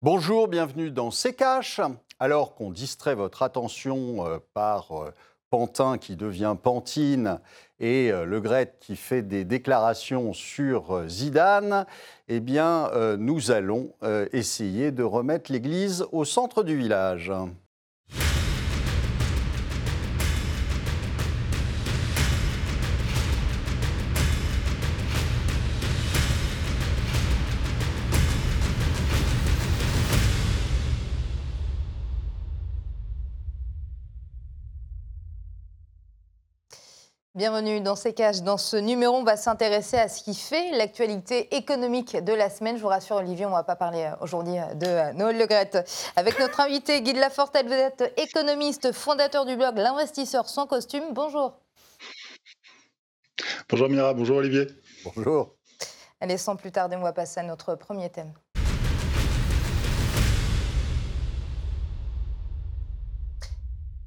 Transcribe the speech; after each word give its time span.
Bonjour, 0.00 0.46
bienvenue 0.46 0.92
dans 0.92 1.10
C'est. 1.10 1.80
Alors 2.20 2.54
qu'on 2.54 2.70
distrait 2.70 3.16
votre 3.16 3.42
attention 3.42 4.24
euh, 4.24 4.38
par 4.54 4.92
euh, 4.92 5.10
Pantin 5.50 5.98
qui 5.98 6.14
devient 6.14 6.54
Pantine 6.62 7.40
et 7.80 8.12
euh, 8.12 8.24
Le 8.24 8.40
Gret 8.40 8.76
qui 8.78 8.94
fait 8.94 9.22
des 9.22 9.44
déclarations 9.44 10.32
sur 10.32 11.08
Zidane, 11.08 11.84
eh 12.28 12.38
nous 13.18 13.50
allons 13.50 13.92
essayer 14.32 14.92
de 14.92 15.02
remettre 15.02 15.50
l'église 15.50 16.06
au 16.12 16.24
centre 16.24 16.62
du 16.62 16.76
village. 16.76 17.32
Bienvenue 37.38 37.80
dans 37.80 37.94
ces 37.94 38.14
cages. 38.14 38.42
Dans 38.42 38.56
ce 38.56 38.76
numéro, 38.76 39.14
on 39.14 39.22
va 39.22 39.36
s'intéresser 39.36 39.96
à 39.96 40.08
ce 40.08 40.24
qui 40.24 40.34
fait 40.34 40.72
l'actualité 40.72 41.54
économique 41.54 42.16
de 42.16 42.32
la 42.32 42.50
semaine. 42.50 42.76
Je 42.76 42.82
vous 42.82 42.88
rassure, 42.88 43.14
Olivier, 43.14 43.46
on 43.46 43.50
ne 43.50 43.54
va 43.54 43.62
pas 43.62 43.76
parler 43.76 44.10
euh, 44.10 44.16
aujourd'hui 44.20 44.58
euh, 44.58 44.74
de 44.74 44.86
euh, 44.88 45.12
Noël 45.12 45.38
Le 45.38 45.46
Grette. 45.46 45.88
Avec 46.16 46.40
notre 46.40 46.58
invité, 46.58 47.00
Guy 47.00 47.12
de 47.12 47.20
Lafortelle, 47.20 47.68
vous 47.68 47.74
êtes 47.74 48.12
économiste, 48.16 48.90
fondateur 48.90 49.46
du 49.46 49.54
blog 49.54 49.78
L'investisseur 49.78 50.48
sans 50.48 50.66
costume. 50.66 51.04
Bonjour. 51.12 51.60
Bonjour 53.70 53.88
Mira, 53.88 54.14
bonjour 54.14 54.38
Olivier. 54.38 54.66
Bonjour. 55.04 55.54
Allez, 56.20 56.38
sans 56.38 56.56
plus 56.56 56.72
tarder, 56.72 56.96
on 56.96 57.02
va 57.02 57.12
passer 57.12 57.38
à 57.38 57.44
notre 57.44 57.76
premier 57.76 58.10
thème. 58.10 58.32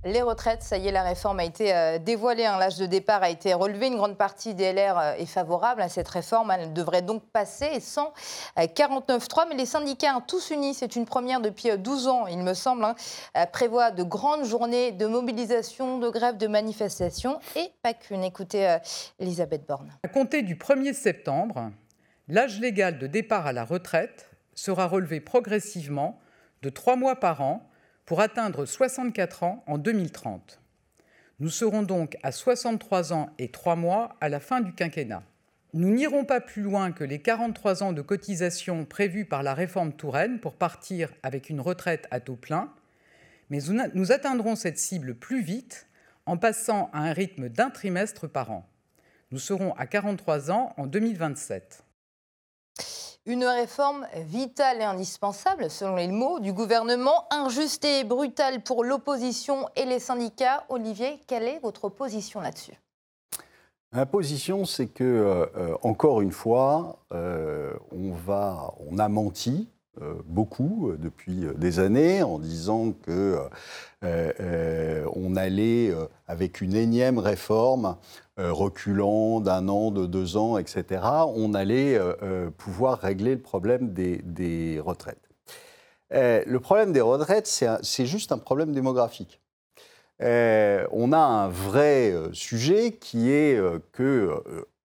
Les 0.04 0.24
retraites, 0.24 0.64
ça 0.64 0.80
y 0.80 0.88
est, 0.88 0.92
la 0.92 1.04
réforme 1.04 1.42
a 1.42 1.44
été 1.44 1.76
euh, 1.76 2.00
dévoilée. 2.00 2.46
Hein. 2.46 2.58
L'âge 2.58 2.78
de 2.78 2.88
départ 2.88 3.22
a 3.22 3.30
été 3.30 3.54
relevé. 3.54 3.86
Une 3.86 3.98
grande 3.98 4.18
partie 4.18 4.56
des 4.56 4.74
LR 4.74 4.98
euh, 4.98 5.14
est 5.14 5.28
favorable 5.28 5.80
à 5.80 5.90
cette 5.90 6.08
réforme. 6.08 6.50
Elle 6.50 6.74
devrait 6.74 7.04
donc 7.04 7.22
passer 7.32 7.80
sans 7.80 8.12
49.3. 8.58 9.46
Mais 9.50 9.56
les 9.56 9.68
syndicats, 9.68 10.14
hein, 10.16 10.24
tous 10.28 10.50
unis, 10.50 10.74
c'est 10.74 10.96
une 10.96 11.06
première 11.06 11.40
depuis 11.40 11.78
12 11.78 12.08
euh, 12.08 12.10
ans, 12.10 12.26
il 12.26 12.40
me 12.40 12.56
semble, 12.56 12.84
hein, 12.84 12.96
prévoient 13.54 13.92
de 13.92 14.02
grandes 14.02 14.44
journées 14.44 14.92
de 14.92 15.06
mobilisation, 15.06 16.00
de 16.00 16.10
grève, 16.10 16.38
de 16.38 16.48
manifestation 16.48 17.40
et 17.56 17.70
pas 17.84 17.94
qu'une. 17.94 18.24
Écoutez 18.24 18.78
Elisabeth 19.20 19.68
Borne. 19.68 19.92
À 20.04 20.08
compter 20.08 20.42
du 20.42 20.56
1er 20.56 20.94
septembre, 20.94 21.70
l'âge 22.28 22.60
légal 22.60 22.98
de 22.98 23.06
départ 23.06 23.46
à 23.46 23.54
la 23.54 23.66
retraite 23.66 24.32
sera 24.56 24.88
relevé 24.88 25.20
progressivement 25.20 26.20
de 26.64 26.70
3 26.70 26.96
mois 26.96 27.18
par 27.18 27.42
an 27.42 27.71
pour 28.12 28.20
atteindre 28.20 28.66
64 28.66 29.44
ans 29.44 29.64
en 29.68 29.78
2030. 29.78 30.60
Nous 31.40 31.50
serons 31.50 31.82
donc 31.82 32.18
à 32.24 32.34
63 32.34 33.14
ans 33.14 33.30
et 33.40 33.52
3 33.52 33.78
mois 33.78 34.18
à 34.20 34.28
la 34.28 34.42
fin 34.42 34.60
du 34.60 34.74
quinquennat. 34.74 35.24
Nous 35.72 35.90
n'irons 35.90 36.26
pas 36.26 36.42
plus 36.42 36.62
loin 36.62 36.92
que 36.92 37.06
les 37.06 37.22
43 37.22 37.84
ans 37.84 37.94
de 37.94 38.02
cotisation 38.02 38.84
prévus 38.84 39.24
par 39.24 39.44
la 39.44 39.54
réforme 39.54 39.94
Touraine 39.94 40.42
pour 40.42 40.56
partir 40.56 41.10
avec 41.24 41.50
une 41.50 41.62
retraite 41.62 42.10
à 42.12 42.20
taux 42.20 42.36
plein, 42.36 42.74
mais 43.50 43.60
nous 43.94 44.12
atteindrons 44.12 44.58
cette 44.58 44.78
cible 44.78 45.16
plus 45.16 45.42
vite 45.42 45.88
en 46.26 46.36
passant 46.36 46.90
à 46.92 47.04
un 47.04 47.14
rythme 47.14 47.48
d'un 47.48 47.70
trimestre 47.70 48.28
par 48.28 48.52
an. 48.52 48.70
Nous 49.32 49.40
serons 49.40 49.74
à 49.76 49.88
43 49.88 50.52
ans 50.52 50.74
en 50.76 50.86
2027. 50.86 51.86
Une 53.28 53.46
réforme 53.46 54.08
vitale 54.16 54.82
et 54.82 54.84
indispensable, 54.84 55.70
selon 55.70 55.96
les 55.96 56.08
mots 56.08 56.40
du 56.40 56.54
gouvernement, 56.54 57.26
injuste 57.30 57.86
et 57.86 58.04
brutale 58.04 58.64
pour 58.64 58.84
l'opposition 58.84 59.68
et 59.76 59.86
les 59.86 60.00
syndicats. 60.00 60.64
Olivier, 60.70 61.20
quelle 61.28 61.44
est 61.44 61.60
votre 61.60 61.88
position 61.90 62.42
là-dessus? 62.42 62.74
Ma 63.94 64.08
position, 64.08 64.66
c'est 64.66 64.88
que, 64.88 65.04
euh, 65.04 65.46
euh, 65.56 65.78
encore 65.84 66.22
une 66.22 66.32
fois, 66.32 66.98
euh, 67.14 67.74
on, 67.92 68.12
va, 68.12 68.74
on 68.90 68.98
a 68.98 69.08
menti 69.08 69.70
beaucoup 70.26 70.94
depuis 70.98 71.46
des 71.58 71.80
années 71.80 72.24
en 72.24 72.40
disant 72.40 72.94
que 72.94 73.38
on 74.02 75.36
allait, 75.36 75.94
avec 76.30 76.62
une 76.62 76.76
énième 76.76 77.20
réforme, 77.20 77.98
euh, 78.31 78.31
reculant 78.50 79.40
d'un 79.40 79.68
an, 79.68 79.92
de 79.92 80.06
deux 80.06 80.38
ans, 80.38 80.58
etc., 80.58 81.02
on 81.36 81.54
allait 81.54 81.96
euh, 81.96 82.14
euh, 82.24 82.50
pouvoir 82.50 83.00
régler 83.00 83.36
le 83.36 83.42
problème 83.42 83.94
des, 83.94 84.82
retraites. 84.84 85.30
le 86.12 86.58
problème 86.58 86.92
des 86.92 87.02
retraites, 87.02 87.48
c'est 87.82 88.06
juste 88.06 88.32
un 88.32 88.38
problème 88.38 88.72
démographique. 88.72 89.40
on 90.20 91.14
a 91.14 91.18
un 91.18 91.48
vrai 91.50 92.14
sujet 92.34 92.94
qui 92.94 93.32
est 93.32 93.60
que, 93.92 94.44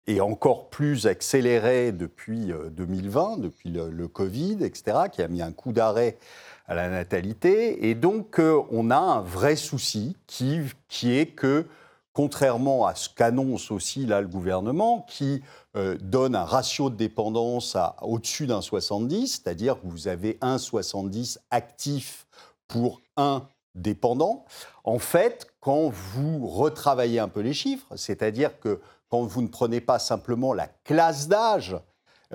et 0.07 0.21
encore 0.21 0.69
plus 0.71 1.07
accéléré 1.07 1.93
depuis 1.93 2.53
2020, 2.73 3.39
depuis 3.39 3.71
le, 3.71 4.09
Covid, 4.09 4.59
etc., 4.63 5.09
qui 5.13 5.23
a 5.23 5.29
mis 5.29 5.43
un 5.43 5.53
coup 5.53 5.73
d'arrêt 5.73 6.19
à 6.67 6.75
la 6.75 6.89
natalité. 6.89 7.89
Et 7.89 7.95
donc, 7.95 8.41
on 8.71 8.91
a 8.91 8.99
un 8.99 9.21
vrai 9.23 9.57
souci 9.57 10.17
qui, 10.27 10.61
qui 10.89 11.17
est 11.17 11.27
que 11.27 11.67
contrairement 12.15 12.87
à 12.87 12.95
ce 12.95 13.11
qu'annonce 13.11 13.71
aussi 13.71 14.07
là 14.07 14.23
le 14.23 14.29
gouvernement, 14.29 15.05
qui 15.09 15.43
euh, 15.77 15.99
donne 16.01 16.35
un 16.35 16.45
ratio 16.45 16.89
de 16.89 16.95
dépendance 16.95 17.77
au-dessus 18.01 18.47
d'un 18.47 18.63
70, 18.63 19.43
c'est-à-dire 19.43 19.75
que 19.75 19.87
vous 19.87 20.09
avez 20.09 20.39
un 20.41 20.57
70 20.57 21.41
actif 21.51 22.27
pour 22.69 23.03
un 23.19 23.47
dépendant. 23.75 24.45
En 24.85 24.99
fait, 24.99 25.49
quand 25.61 25.91
vous 25.91 26.47
retravaillez 26.47 27.19
un 27.19 27.29
peu 27.29 27.41
les 27.41 27.53
chiffres, 27.53 27.97
c'est-à-dire 27.97 28.59
que 28.61 28.81
quand 29.11 29.25
vous 29.25 29.43
ne 29.43 29.49
prenez 29.49 29.81
pas 29.81 29.99
simplement 29.99 30.55
la 30.55 30.69
classe 30.85 31.29
d'âge, 31.29 31.77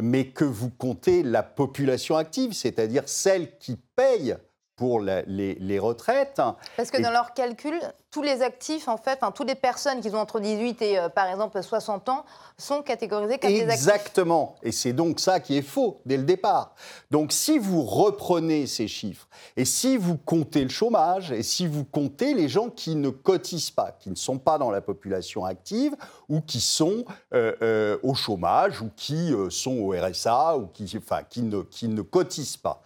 mais 0.01 0.27
que 0.27 0.45
vous 0.45 0.69
comptez 0.69 1.23
la 1.23 1.43
population 1.43 2.17
active, 2.17 2.53
c'est-à-dire 2.53 3.03
celle 3.07 3.57
qui 3.57 3.77
paye 3.95 4.35
pour 4.79 5.01
les, 5.01 5.79
retraites. 5.79 6.41
Parce 6.77 6.89
que 6.89 7.01
dans 7.01 7.11
leur 7.11 7.33
calcul, 7.33 7.77
tous 8.11 8.21
les 8.21 8.41
actifs, 8.41 8.87
en 8.87 8.95
fait, 8.95 9.19
enfin, 9.21 9.31
toutes 9.33 9.49
les 9.49 9.55
personnes 9.55 9.99
qui 9.99 10.07
ont 10.09 10.19
entre 10.19 10.39
18 10.39 10.81
et, 10.81 10.97
euh, 10.97 11.09
par 11.09 11.27
exemple, 11.27 11.61
60 11.61 12.07
ans, 12.07 12.23
sont 12.57 12.81
catégorisées 12.81 13.39
comme 13.39 13.51
des 13.51 13.63
actifs. 13.63 13.73
Exactement. 13.73 14.55
Et 14.63 14.71
c'est 14.71 14.93
donc 14.93 15.19
ça 15.19 15.41
qui 15.41 15.57
est 15.57 15.61
faux 15.61 15.99
dès 16.05 16.15
le 16.15 16.23
départ. 16.23 16.75
Donc, 17.11 17.33
si 17.33 17.59
vous 17.59 17.83
reprenez 17.83 18.67
ces 18.67 18.87
chiffres, 18.87 19.27
et 19.57 19.65
si 19.65 19.97
vous 19.97 20.15
comptez 20.15 20.63
le 20.63 20.69
chômage, 20.69 21.33
et 21.33 21.43
si 21.43 21.67
vous 21.67 21.83
comptez 21.83 22.33
les 22.33 22.47
gens 22.47 22.69
qui 22.69 22.95
ne 22.95 23.09
cotisent 23.09 23.71
pas, 23.71 23.91
qui 23.99 24.09
ne 24.09 24.15
sont 24.15 24.37
pas 24.37 24.57
dans 24.57 24.71
la 24.71 24.79
population 24.79 25.43
active, 25.43 25.93
ou 26.29 26.39
qui 26.39 26.61
sont 26.61 27.03
euh, 27.33 27.53
euh, 27.61 27.97
au 28.01 28.13
chômage, 28.13 28.81
ou 28.81 28.89
qui 28.95 29.33
sont 29.49 29.77
au 29.77 29.91
RSA, 29.91 30.55
ou 30.55 30.67
qui, 30.67 30.89
enfin, 30.97 31.23
qui, 31.29 31.41
ne, 31.41 31.63
qui 31.63 31.89
ne 31.89 32.01
cotisent 32.01 32.55
pas, 32.55 32.81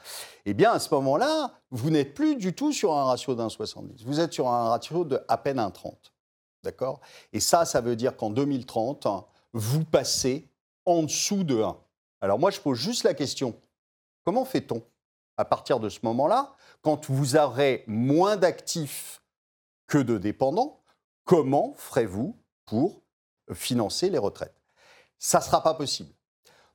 eh 0.46 0.54
bien, 0.54 0.72
à 0.72 0.80
ce 0.80 0.94
moment-là, 0.96 1.52
vous 1.74 1.90
n'êtes 1.90 2.14
plus 2.14 2.36
du 2.36 2.54
tout 2.54 2.72
sur 2.72 2.96
un 2.96 3.04
ratio 3.04 3.34
d'un 3.34 3.50
70. 3.50 4.04
Vous 4.04 4.20
êtes 4.20 4.32
sur 4.32 4.48
un 4.48 4.70
ratio 4.70 5.04
de 5.06 5.20
à 5.28 5.38
peine 5.38 5.58
un 5.58 5.72
30. 5.72 6.14
D'accord? 6.64 7.02
Et 7.34 7.40
ça, 7.40 7.66
ça 7.66 7.82
veut 7.82 7.96
dire 7.96 8.16
qu'en 8.16 8.30
2030, 8.30 9.08
vous 9.54 9.84
passez 9.84 10.48
en 10.86 11.02
dessous 11.02 11.44
de 11.44 11.64
1. 11.64 11.76
Alors 12.22 12.38
moi, 12.38 12.52
je 12.52 12.60
pose 12.60 12.78
juste 12.78 13.04
la 13.04 13.16
question, 13.16 13.60
comment 14.24 14.46
fait-on 14.46 14.84
à 15.36 15.46
partir 15.46 15.80
de 15.80 15.90
ce 15.90 16.00
moment-là, 16.04 16.56
quand 16.84 17.10
vous 17.10 17.36
aurez 17.36 17.84
moins 17.88 18.38
d'actifs 18.38 19.24
que 19.88 19.98
de 19.98 20.20
dépendants, 20.20 20.80
comment 21.24 21.74
ferez-vous 21.76 22.38
pour 22.68 23.02
financer 23.52 24.12
les 24.12 24.20
retraites? 24.20 24.62
Ça 25.18 25.40
ne 25.40 25.44
sera 25.44 25.64
pas 25.64 25.74
possible. 25.74 26.14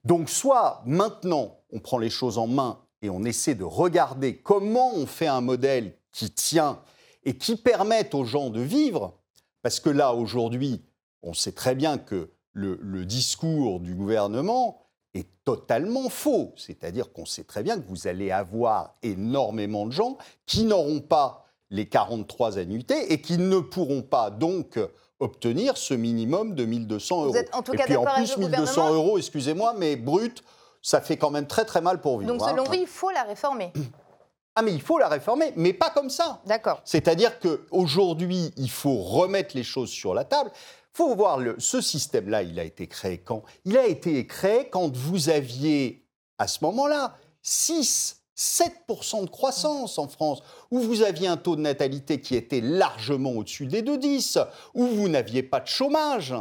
Donc 0.02 0.28
soit 0.28 0.82
maintenant, 0.84 1.60
on 1.70 1.78
prend 1.78 1.98
les 1.98 2.10
choses 2.10 2.36
en 2.36 2.48
main 2.48 2.82
et 3.02 3.10
on 3.10 3.24
essaie 3.24 3.54
de 3.54 3.64
regarder 3.64 4.36
comment 4.36 4.92
on 4.94 5.06
fait 5.06 5.26
un 5.26 5.40
modèle 5.40 5.94
qui 6.12 6.30
tient 6.30 6.80
et 7.24 7.36
qui 7.36 7.56
permette 7.56 8.14
aux 8.14 8.24
gens 8.24 8.50
de 8.50 8.60
vivre, 8.60 9.14
parce 9.62 9.80
que 9.80 9.90
là, 9.90 10.14
aujourd'hui, 10.14 10.82
on 11.22 11.34
sait 11.34 11.52
très 11.52 11.74
bien 11.74 11.98
que 11.98 12.30
le, 12.52 13.04
discours 13.04 13.80
du 13.80 13.94
gouvernement 13.94 14.82
est 15.14 15.28
totalement 15.44 16.08
faux. 16.08 16.52
C'est-à-dire 16.56 17.12
qu'on 17.12 17.26
sait 17.26 17.44
très 17.44 17.62
bien 17.62 17.78
que 17.78 17.86
vous 17.88 18.08
allez 18.08 18.30
avoir 18.30 18.96
énormément 19.02 19.86
de 19.86 19.92
gens 19.92 20.18
qui 20.46 20.64
n'auront 20.64 21.00
pas 21.00 21.44
les 21.70 21.88
43 21.88 22.58
annuités 22.58 23.12
et 23.12 23.20
qui 23.20 23.38
ne 23.38 23.60
pourront 23.60 24.02
pas 24.02 24.30
donc 24.30 24.78
obtenir 25.20 25.76
ce 25.76 25.94
minimum 25.94 26.54
de 26.54 26.64
1200 26.64 27.24
euros. 27.26 27.34
en 27.52 27.62
tout 27.62 27.74
et 27.74 27.78
puis 27.78 27.96
en 27.96 28.04
plus, 28.04 28.36
1200 28.36 28.94
euros, 28.94 29.18
excusez-moi, 29.18 29.74
mais 29.76 29.96
brut, 29.96 30.42
ça 30.88 31.02
fait 31.02 31.18
quand 31.18 31.30
même 31.30 31.46
très 31.46 31.66
très 31.66 31.82
mal 31.82 32.00
pour 32.00 32.18
vivre. 32.18 32.32
Donc 32.32 32.48
selon 32.48 32.64
vous, 32.64 32.72
il 32.72 32.86
faut 32.86 33.10
la 33.10 33.24
réformer 33.24 33.72
ah 34.54 34.62
mais 34.62 34.72
il 34.72 34.80
faut 34.80 34.98
la 34.98 35.08
réformer, 35.08 35.52
mais 35.54 35.74
pas 35.74 35.90
comme 35.90 36.08
ça. 36.08 36.40
D'accord. 36.46 36.80
C'est-à-dire 36.84 37.38
qu'aujourd'hui, 37.40 38.52
il 38.56 38.70
faut 38.70 38.96
remettre 38.96 39.54
les 39.54 39.62
choses 39.62 39.90
sur 39.90 40.14
la 40.14 40.24
table. 40.24 40.50
Il 40.54 40.96
faut 40.96 41.14
voir, 41.14 41.38
le, 41.38 41.56
ce 41.58 41.80
système-là, 41.82 42.42
il 42.42 42.58
a 42.58 42.64
été 42.64 42.88
créé 42.88 43.18
quand? 43.18 43.42
Il 43.66 43.76
a 43.76 43.86
été 43.86 44.26
créé 44.26 44.68
quand 44.68 44.96
vous 44.96 45.28
aviez, 45.28 46.04
à 46.38 46.48
ce 46.48 46.64
moment-là, 46.64 47.14
6 47.42 48.16
7% 48.36 49.24
de 49.24 49.30
croissance 49.30 49.98
en 49.98 50.08
France, 50.08 50.42
où 50.70 50.80
vous 50.80 51.02
aviez 51.02 51.28
un 51.28 51.36
taux 51.36 51.54
de 51.54 51.60
natalité 51.60 52.20
qui 52.20 52.34
était 52.34 52.60
largement 52.60 53.32
au-dessus 53.32 53.66
des 53.66 53.82
2,10, 53.82 54.44
où 54.74 54.86
vous 54.86 55.08
n'aviez 55.08 55.42
pas 55.42 55.60
de 55.60 55.66
chômage. 55.66 56.34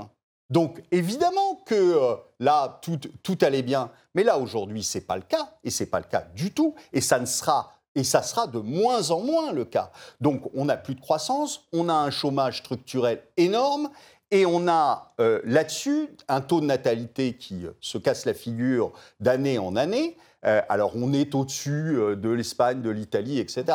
Donc 0.50 0.82
évidemment 0.92 1.62
que 1.66 1.76
euh, 1.76 2.16
là, 2.40 2.80
tout, 2.82 3.00
tout, 3.24 3.38
allait 3.42 3.64
bien. 3.64 3.92
Mais 4.16 4.24
là, 4.24 4.38
aujourd'hui, 4.38 4.84
ce 4.84 4.98
n'est 4.98 5.04
pas 5.04 5.16
le 5.16 5.24
cas, 5.24 5.52
et 5.64 5.70
ce 5.70 5.84
n'est 5.84 5.90
pas 5.90 6.00
le 6.00 6.06
cas 6.06 6.26
du 6.36 6.52
tout, 6.52 6.76
et 6.94 7.02
ça 7.02 7.20
ne 7.20 7.26
sera... 7.26 7.74
Et 7.96 8.04
ça 8.04 8.22
sera 8.22 8.46
de 8.46 8.60
moins 8.60 9.10
en 9.10 9.22
moins 9.22 9.52
le 9.52 9.66
cas. 9.66 9.92
Donc 10.22 10.52
on 10.54 10.66
n'a 10.66 10.78
plus 10.78 10.94
de 10.94 11.02
croissance, 11.02 11.64
on 11.74 11.90
a 11.90 11.96
un 11.96 12.12
chômage 12.12 12.60
structurel 12.60 13.24
énorme, 13.38 13.90
et 14.30 14.46
on 14.46 14.68
a 14.68 15.16
euh, 15.20 15.42
là-dessus 15.44 16.16
un 16.28 16.42
taux 16.42 16.62
de 16.62 16.68
natalité 16.68 17.34
qui 17.38 17.66
euh, 17.66 17.72
se 17.82 17.98
casse 17.98 18.26
la 18.26 18.36
figure 18.36 18.92
d'année 19.20 19.58
en 19.58 19.76
année. 19.76 20.16
Alors 20.44 20.94
on 20.96 21.12
est 21.12 21.36
au-dessus 21.36 21.98
de 22.16 22.30
l'Espagne, 22.30 22.82
de 22.82 22.90
l'Italie, 22.90 23.40
etc. 23.40 23.66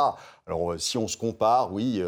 Alors 0.47 0.73
euh, 0.73 0.79
si 0.79 0.99
on 0.99 1.09
se 1.09 1.17
compare, 1.17 1.73
oui, 1.73 2.03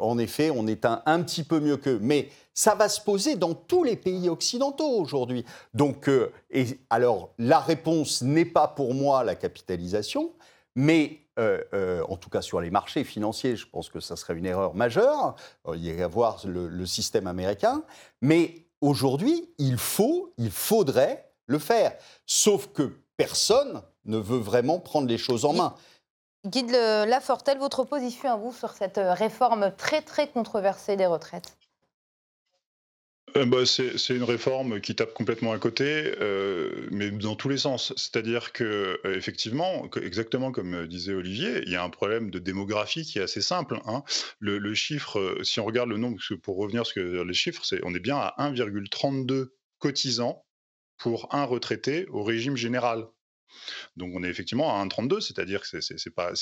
en 0.00 0.18
effet, 0.18 0.50
on 0.50 0.66
est 0.66 0.84
un, 0.84 1.02
un 1.06 1.22
petit 1.22 1.42
peu 1.42 1.60
mieux 1.60 1.76
qu'eux. 1.76 1.98
Mais 2.00 2.28
ça 2.54 2.74
va 2.74 2.88
se 2.88 3.00
poser 3.00 3.36
dans 3.36 3.54
tous 3.54 3.84
les 3.84 3.96
pays 3.96 4.28
occidentaux 4.28 5.00
aujourd'hui. 5.00 5.44
Donc, 5.74 6.08
et, 6.50 6.80
alors 6.88 7.30
la 7.38 7.58
réponse 7.58 8.22
n'est 8.22 8.44
pas 8.44 8.68
pour 8.68 8.94
moi 8.94 9.24
la 9.24 9.34
capitalisation, 9.34 10.32
mais 10.74 11.20
en 11.38 12.16
tout 12.16 12.28
cas 12.28 12.42
sur 12.42 12.60
les 12.60 12.70
marchés 12.70 13.02
financiers, 13.02 13.56
je 13.56 13.66
pense 13.66 13.88
que 13.88 14.00
ça 14.00 14.14
serait 14.14 14.34
une 14.34 14.46
erreur 14.46 14.74
majeure. 14.74 15.34
il 15.74 15.84
y 15.84 16.02
a 16.02 16.04
à 16.04 16.08
voir 16.08 16.40
le, 16.44 16.68
le 16.68 16.86
système 16.86 17.26
américain. 17.26 17.82
Mais 18.20 18.66
aujourd'hui, 18.80 19.48
il 19.58 19.78
faut, 19.78 20.32
il 20.38 20.50
faudrait 20.50 21.30
le 21.46 21.58
faire. 21.58 21.96
Sauf 22.26 22.68
que 22.68 22.92
personne 23.16 23.82
ne 24.04 24.18
veut 24.18 24.38
vraiment 24.38 24.78
prendre 24.78 25.08
les 25.08 25.18
choses 25.18 25.44
en 25.44 25.52
main. 25.52 25.74
Guide 26.46 26.70
Lafortel, 26.70 27.58
votre 27.58 27.84
position 27.84 28.32
à 28.32 28.36
vous 28.36 28.52
sur 28.52 28.70
cette 28.70 28.96
euh, 28.96 29.12
réforme 29.12 29.74
très 29.76 30.00
très 30.00 30.26
controversée 30.26 30.96
des 30.96 31.04
retraites? 31.04 31.58
Euh, 33.36 33.44
bah, 33.44 33.66
c'est 33.66 34.08
une 34.08 34.24
réforme 34.24 34.80
qui 34.80 34.96
tape 34.96 35.12
complètement 35.12 35.52
à 35.52 35.58
côté, 35.58 36.14
euh, 36.20 36.88
mais 36.90 37.10
dans 37.10 37.36
tous 37.36 37.50
les 37.50 37.58
sens. 37.58 37.92
C'est-à-dire 37.96 38.52
que, 38.52 38.98
effectivement, 39.04 39.88
exactement 40.02 40.50
comme 40.50 40.86
disait 40.86 41.12
Olivier, 41.12 41.62
il 41.66 41.70
y 41.70 41.76
a 41.76 41.84
un 41.84 41.90
problème 41.90 42.30
de 42.30 42.38
démographie 42.38 43.04
qui 43.04 43.18
est 43.18 43.22
assez 43.22 43.42
simple. 43.42 43.78
Hein. 43.84 44.02
Le, 44.40 44.74
chiffre, 44.74 45.38
si 45.42 45.60
on 45.60 45.64
regarde 45.64 45.90
le 45.90 45.98
nombre, 45.98 46.18
pour 46.42 46.56
revenir 46.56 46.86
sur 46.86 47.02
les 47.24 47.34
chiffres, 47.34 47.62
on 47.84 47.94
est 47.94 48.00
bien 48.00 48.16
à 48.16 48.34
1,32 48.38 49.50
cotisants 49.78 50.44
pour 50.96 51.32
un 51.34 51.44
retraité 51.44 52.06
au 52.08 52.24
régime 52.24 52.56
général. 52.56 53.06
Donc 53.96 54.12
on 54.14 54.22
est 54.22 54.28
effectivement 54.28 54.74
à 54.74 54.84
1,32, 54.84 55.20
c'est-à-dire 55.20 55.62
que 55.62 55.80
c'est 55.80 56.14
pas. 56.14 56.32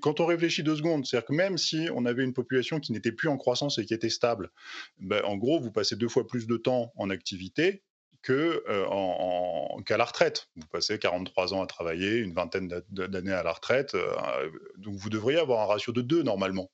quand 0.00 0.20
on 0.20 0.26
réfléchit 0.26 0.62
deux 0.62 0.76
secondes, 0.76 1.06
c'est-à-dire 1.06 1.26
que 1.26 1.34
même 1.34 1.58
si 1.58 1.88
on 1.94 2.04
avait 2.04 2.24
une 2.24 2.34
population 2.34 2.80
qui 2.80 2.92
n'était 2.92 3.12
plus 3.12 3.28
en 3.28 3.36
croissance 3.36 3.78
et 3.78 3.84
qui 3.84 3.94
était 3.94 4.10
stable, 4.10 4.50
ben, 4.98 5.22
en 5.24 5.36
gros, 5.36 5.60
vous 5.60 5.70
passez 5.70 5.96
deux 5.96 6.08
fois 6.08 6.26
plus 6.26 6.46
de 6.46 6.56
temps 6.56 6.92
en 6.96 7.10
activité 7.10 7.82
euh, 8.30 9.80
qu'à 9.84 9.96
la 9.96 10.04
retraite. 10.04 10.48
Vous 10.56 10.66
passez 10.66 10.98
43 10.98 11.54
ans 11.54 11.62
à 11.62 11.66
travailler, 11.66 12.16
une 12.16 12.32
vingtaine 12.32 12.68
d'années 12.90 13.32
à 13.32 13.42
la 13.42 13.52
retraite, 13.52 13.94
euh, 13.94 14.50
donc 14.78 14.96
vous 14.96 15.10
devriez 15.10 15.38
avoir 15.38 15.62
un 15.62 15.66
ratio 15.66 15.92
de 15.92 16.02
2 16.02 16.22
normalement. 16.22 16.70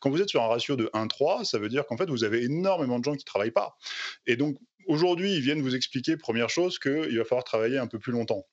Quand 0.00 0.10
vous 0.10 0.20
êtes 0.20 0.28
sur 0.28 0.42
un 0.42 0.48
ratio 0.48 0.74
de 0.76 0.90
1,3, 0.94 1.44
ça 1.44 1.58
veut 1.58 1.68
dire 1.68 1.86
qu'en 1.86 1.96
fait 1.96 2.08
vous 2.08 2.24
avez 2.24 2.42
énormément 2.42 2.98
de 2.98 3.04
gens 3.04 3.12
qui 3.12 3.24
ne 3.24 3.30
travaillent 3.30 3.50
pas. 3.50 3.76
Et 4.26 4.36
donc 4.36 4.56
Aujourd'hui, 4.86 5.34
ils 5.34 5.40
viennent 5.40 5.62
vous 5.62 5.74
expliquer, 5.74 6.16
première 6.16 6.50
chose, 6.50 6.78
qu'il 6.78 7.16
va 7.16 7.24
falloir 7.24 7.44
travailler 7.44 7.78
un 7.78 7.86
peu 7.86 7.98
plus 7.98 8.12
longtemps. 8.12 8.46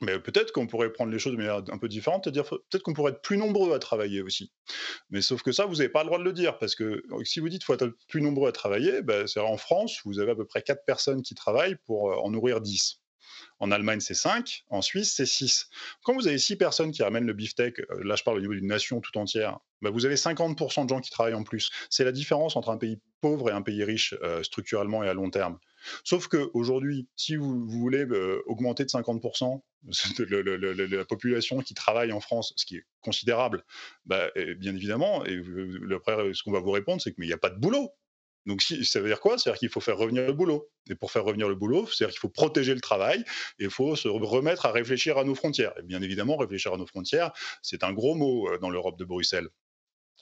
Mais 0.00 0.18
peut-être 0.18 0.50
qu'on 0.50 0.66
pourrait 0.66 0.92
prendre 0.92 1.12
les 1.12 1.18
choses 1.20 1.32
de 1.32 1.38
manière 1.38 1.62
un 1.68 1.78
peu 1.78 1.88
différente, 1.88 2.24
c'est-à-dire 2.24 2.44
peut-être 2.44 2.82
qu'on 2.82 2.92
pourrait 2.92 3.12
être 3.12 3.22
plus 3.22 3.36
nombreux 3.36 3.72
à 3.72 3.78
travailler 3.78 4.20
aussi. 4.20 4.52
Mais 5.10 5.22
sauf 5.22 5.42
que 5.42 5.52
ça, 5.52 5.64
vous 5.64 5.76
n'avez 5.76 5.88
pas 5.88 6.02
le 6.02 6.06
droit 6.06 6.18
de 6.18 6.24
le 6.24 6.32
dire, 6.32 6.58
parce 6.58 6.74
que 6.74 7.04
si 7.22 7.38
vous 7.38 7.48
dites 7.48 7.60
qu'il 7.60 7.66
faut 7.66 7.74
être 7.74 7.96
plus 8.08 8.20
nombreux 8.20 8.48
à 8.48 8.52
travailler, 8.52 9.02
ben, 9.02 9.28
c'est 9.28 9.38
en 9.38 9.56
France, 9.56 10.00
vous 10.04 10.18
avez 10.18 10.32
à 10.32 10.34
peu 10.34 10.46
près 10.46 10.62
4 10.62 10.84
personnes 10.84 11.22
qui 11.22 11.34
travaillent 11.34 11.76
pour 11.86 12.10
euh, 12.10 12.16
en 12.16 12.30
nourrir 12.30 12.60
10. 12.60 13.01
En 13.58 13.70
Allemagne, 13.70 14.00
c'est 14.00 14.14
5. 14.14 14.64
En 14.70 14.82
Suisse, 14.82 15.14
c'est 15.16 15.26
6. 15.26 15.68
Quand 16.04 16.14
vous 16.14 16.26
avez 16.26 16.38
6 16.38 16.56
personnes 16.56 16.90
qui 16.90 17.02
ramènent 17.02 17.26
le 17.26 17.32
beefsteak, 17.32 17.80
euh, 17.80 18.04
là 18.04 18.16
je 18.16 18.22
parle 18.22 18.38
au 18.38 18.40
niveau 18.40 18.54
d'une 18.54 18.66
nation 18.66 19.00
tout 19.00 19.16
entière, 19.18 19.58
bah, 19.80 19.90
vous 19.90 20.06
avez 20.06 20.16
50% 20.16 20.84
de 20.84 20.88
gens 20.88 21.00
qui 21.00 21.10
travaillent 21.10 21.34
en 21.34 21.44
plus. 21.44 21.70
C'est 21.90 22.04
la 22.04 22.12
différence 22.12 22.56
entre 22.56 22.70
un 22.70 22.76
pays 22.76 23.00
pauvre 23.20 23.50
et 23.50 23.52
un 23.52 23.62
pays 23.62 23.84
riche 23.84 24.14
euh, 24.22 24.42
structurellement 24.42 25.02
et 25.02 25.08
à 25.08 25.14
long 25.14 25.30
terme. 25.30 25.58
Sauf 26.04 26.28
qu'aujourd'hui, 26.28 27.08
si 27.16 27.36
vous, 27.36 27.66
voulez 27.68 28.04
euh, 28.04 28.42
augmenter 28.46 28.84
de 28.84 28.90
50% 28.90 29.60
la 30.96 31.04
population 31.04 31.58
qui 31.58 31.74
travaille 31.74 32.12
en 32.12 32.20
France, 32.20 32.52
ce 32.56 32.64
qui 32.64 32.76
est 32.76 32.84
considérable, 33.00 33.64
bah, 34.06 34.30
bien 34.58 34.76
évidemment, 34.76 35.24
et 35.26 35.42
après, 35.92 36.32
ce 36.34 36.42
qu'on 36.44 36.52
va 36.52 36.60
vous 36.60 36.70
répondre, 36.70 37.02
c'est 37.02 37.12
qu'il 37.12 37.26
n'y 37.26 37.32
a 37.32 37.38
pas 37.38 37.50
de 37.50 37.58
boulot. 37.58 37.90
Donc, 38.46 38.62
ça 38.62 39.00
veut 39.00 39.08
dire 39.08 39.20
quoi? 39.20 39.38
C'est-à-dire 39.38 39.58
qu'il 39.58 39.68
faut 39.68 39.80
faire 39.80 39.96
revenir 39.96 40.26
le 40.26 40.32
boulot. 40.32 40.68
Et 40.90 40.94
pour 40.94 41.12
faire 41.12 41.24
revenir 41.24 41.48
le 41.48 41.54
boulot, 41.54 41.86
c'est-à-dire 41.86 42.12
qu'il 42.12 42.20
faut 42.20 42.28
protéger 42.28 42.74
le 42.74 42.80
travail 42.80 43.20
et 43.58 43.64
il 43.64 43.70
faut 43.70 43.94
se 43.94 44.08
remettre 44.08 44.66
à 44.66 44.72
réfléchir 44.72 45.16
à 45.18 45.24
nos 45.24 45.34
frontières. 45.34 45.72
Et 45.78 45.82
bien 45.82 46.02
évidemment, 46.02 46.36
réfléchir 46.36 46.72
à 46.74 46.76
nos 46.76 46.86
frontières, 46.86 47.32
c'est 47.62 47.84
un 47.84 47.92
gros 47.92 48.14
mot 48.14 48.48
euh, 48.48 48.58
dans 48.58 48.70
l'Europe 48.70 48.98
de 48.98 49.04
Bruxelles. 49.04 49.48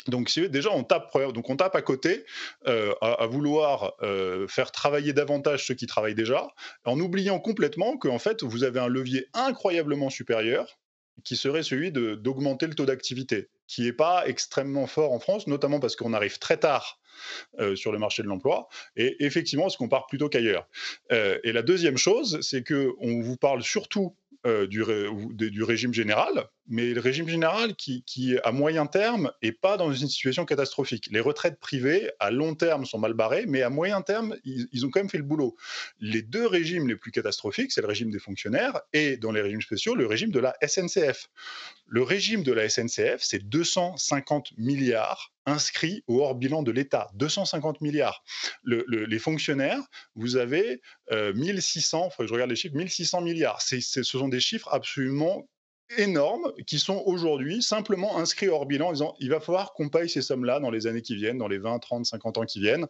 Donc 0.06 0.31
déjà, 0.38 0.70
on 0.70 0.82
tape, 0.82 1.12
tape 1.58 1.75
à 1.75 1.82
côté 1.82 2.25
euh, 2.67 2.94
à, 3.00 3.26
vouloir 3.26 3.94
euh, 4.02 4.46
faire 4.49 4.73
travailler 4.73 5.12
davantage 5.12 5.66
ceux 5.66 5.75
qui 5.75 5.87
travaillent 5.87 6.14
déjà, 6.14 6.49
en 6.84 6.99
oubliant 6.99 7.38
complètement 7.38 7.99
qu'en 7.99 8.19
fait, 8.19 8.43
vous 8.43 8.64
avez 8.64 8.81
un 8.81 8.88
levier 8.88 9.26
incroyablement 9.34 10.08
supérieur 10.08 10.78
qui 11.25 11.37
serait 11.37 11.62
celui 11.62 11.93
d'augmenter 11.93 12.66
le 12.66 12.75
taux 12.75 12.87
d'activité, 12.87 13.50
qui 13.70 13.82
n'est 13.82 13.93
pas 13.93 14.26
extrêmement 14.26 14.88
fort 14.88 15.12
en 15.12 15.20
France, 15.20 15.46
notamment 15.46 15.78
parce 15.78 15.94
qu'on 15.94 16.12
arrive 16.12 16.40
très 16.40 16.56
tard 16.56 16.99
euh, 17.61 17.76
sur 17.76 17.93
le 17.93 17.99
marché 18.00 18.25
de 18.25 18.26
l'emploi. 18.26 18.69
Et 18.96 19.25
effectivement, 19.25 19.69
est-ce 19.69 19.76
qu'on 19.76 19.88
part 19.88 20.06
plutôt 20.08 20.28
qu'ailleurs 20.28 20.67
euh, 21.12 21.38
Et 21.44 21.52
la 21.52 21.62
deuxième 21.62 21.96
chose, 21.96 22.40
c'est 22.40 22.67
qu'on 22.67 23.20
vous 23.20 23.37
parle 23.37 23.62
surtout 23.62 24.17
euh, 24.44 24.67
du, 24.67 24.82
régime 25.62 25.94
général, 25.94 26.49
mais 26.70 26.94
le 26.94 27.00
régime 27.00 27.28
général 27.28 27.75
qui, 27.75 28.05
à 28.44 28.52
moyen 28.52 28.87
terme, 28.87 29.32
n'est 29.43 29.50
pas 29.52 29.76
dans 29.76 29.93
une 29.93 30.08
situation 30.08 30.46
catastrophique. 30.46 31.08
Les 31.11 31.19
retraites 31.19 31.58
privées, 31.58 32.12
à 32.20 32.31
long 32.31 32.55
terme, 32.55 32.87
sont 32.87 32.99
mal 32.99 33.12
barrées, 33.12 33.44
mais 33.46 33.62
à 33.62 33.70
moyen 33.70 34.02
terme, 34.02 34.37
ils, 34.44 34.87
ont 34.87 34.90
quand 34.90 35.00
même 35.00 35.11
fait 35.11 35.19
le 35.19 35.25
boulot. 35.25 35.56
Les 35.99 36.22
deux 36.22 36.46
régimes 36.46 36.87
les 36.87 36.94
plus 36.94 37.11
catastrophiques, 37.11 37.72
c'est 37.72 37.81
le 37.81 37.88
régime 37.88 38.12
des 38.12 38.20
fonctionnaires 38.20 38.81
et, 38.93 39.17
dans 39.17 39.32
les 39.32 39.40
régimes 39.40 39.61
spéciaux, 39.61 39.96
le 39.96 40.06
régime 40.06 40.31
de 40.31 40.38
la 40.38 40.55
SNCF. 40.64 41.28
Le 41.87 42.05
régime 42.05 42.44
de 42.44 42.52
la 42.52 42.69
SNCF, 42.69 43.19
c'est 43.19 43.49
250 43.49 44.52
milliards 44.56 45.33
inscrits 45.47 46.04
au 46.06 46.23
hors 46.23 46.37
bilan 46.37 46.62
de 46.62 46.71
l'État. 46.71 47.11
250 47.14 47.80
milliards. 47.80 48.23
Le, 48.62 48.85
les 48.87 49.18
fonctionnaires, 49.18 49.83
vous 50.14 50.37
avez 50.37 50.80
euh, 51.11 51.35
1600, 51.35 52.11
faut 52.11 52.23
que 52.23 52.28
je 52.28 52.33
regarde 52.33 52.50
les 52.50 52.56
chiffres, 52.56 52.76
1600 52.76 53.23
milliards. 53.23 53.61
Ce 53.61 54.02
sont 54.04 54.28
des 54.28 54.38
chiffres 54.38 54.68
absolument 54.71 55.49
énormes 55.99 56.52
qui 56.66 56.78
sont 56.78 57.02
aujourd'hui 57.06 57.62
simplement 57.62 58.18
inscrits 58.18 58.49
hors 58.49 58.66
bilan 58.66 58.88
en 58.88 58.92
disant 58.92 59.14
il 59.18 59.30
va 59.30 59.40
falloir 59.40 59.73
qu'on 59.73 59.88
paye 59.88 60.09
ces 60.09 60.23
sommes-là 60.23 60.61
dans 60.61 60.70
les 60.70 60.87
années 60.87 61.02
qui 61.02 61.16
viennent, 61.16 61.38
dans 61.38 61.49
les 61.49 61.59
20, 61.59 61.78
30, 61.78 62.06
50 62.06 62.38
ans 62.38 62.44
qui 62.44 62.61
viennent. 62.61 62.87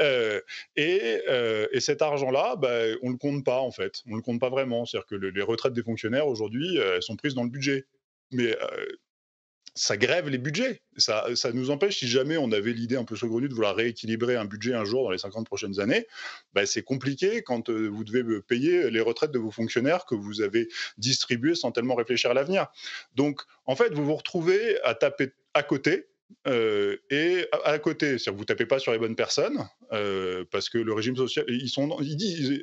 Euh, 0.00 0.40
et, 0.76 1.22
euh, 1.28 1.66
et, 1.72 1.80
cet 1.80 2.02
argent-là, 2.02 2.56
bah, 2.56 2.70
on 3.02 3.08
ne 3.08 3.12
le 3.12 3.18
compte 3.18 3.44
pas 3.44 3.60
en 3.60 3.70
fait. 3.70 4.02
On 4.06 4.12
ne 4.12 4.16
le 4.16 4.22
compte 4.22 4.40
pas 4.40 4.50
vraiment. 4.50 4.86
C'est-à-dire 4.86 5.06
que 5.06 5.14
les 5.14 5.42
retraites 5.42 5.72
des 5.72 5.82
fonctionnaires 5.82 6.26
aujourd'hui, 6.26 6.78
euh, 6.78 6.96
elles 6.96 7.02
sont 7.02 7.16
prises 7.16 7.34
dans 7.34 7.44
le 7.44 7.50
budget. 7.50 7.86
Mais 8.32 8.56
ça 9.74 9.96
grève 9.96 10.28
les 10.28 10.38
budgets. 10.38 10.82
Ça, 10.96 11.24
ça, 11.34 11.52
nous 11.52 11.70
empêche, 11.70 11.98
si 11.98 12.08
jamais 12.08 12.36
on 12.36 12.52
avait 12.52 12.72
l'idée 12.72 12.96
un 12.96 13.04
peu 13.04 13.16
saugrenue 13.16 13.48
de 13.48 13.54
vouloir 13.54 13.76
rééquilibrer 13.76 14.36
un 14.36 14.44
budget 14.44 14.74
un 14.74 14.84
jour 14.84 15.04
dans 15.04 15.10
les 15.10 15.18
50 15.18 15.46
prochaines 15.46 15.80
années, 15.80 16.06
bah 16.52 16.66
c'est 16.66 16.82
compliqué 16.82 17.42
quand 17.42 17.70
euh, 17.70 17.88
vous 17.88 18.04
devez 18.04 18.40
payer 18.42 18.90
les 18.90 19.00
retraites 19.00 19.30
de 19.30 19.38
vos 19.38 19.50
fonctionnaires 19.50 20.04
que 20.04 20.14
vous 20.14 20.40
avez 20.40 20.68
distribués 20.98 21.54
sans 21.54 21.72
tellement 21.72 21.94
réfléchir 21.94 22.30
à 22.30 22.34
l'avenir. 22.34 22.66
Donc, 23.14 23.42
en 23.66 23.76
fait, 23.76 23.92
vous 23.94 24.04
vous 24.04 24.16
retrouvez 24.16 24.80
à 24.82 24.94
taper 24.94 25.32
à 25.54 25.62
côté. 25.62 26.06
Euh, 26.46 26.96
et 27.10 27.46
à, 27.64 27.78
côté, 27.78 28.18
c'est-à-dire 28.18 28.32
que 28.32 28.38
vous 28.38 28.44
tapez 28.44 28.66
pas 28.66 28.78
sur 28.78 28.92
les 28.92 28.98
bonnes 28.98 29.16
personnes, 29.16 29.66
euh, 29.92 30.44
parce 30.50 30.68
que 30.68 30.78
le 30.78 30.92
régime 30.92 31.16
social, 31.16 31.44
ils 31.48 31.68
sont, 31.68 31.98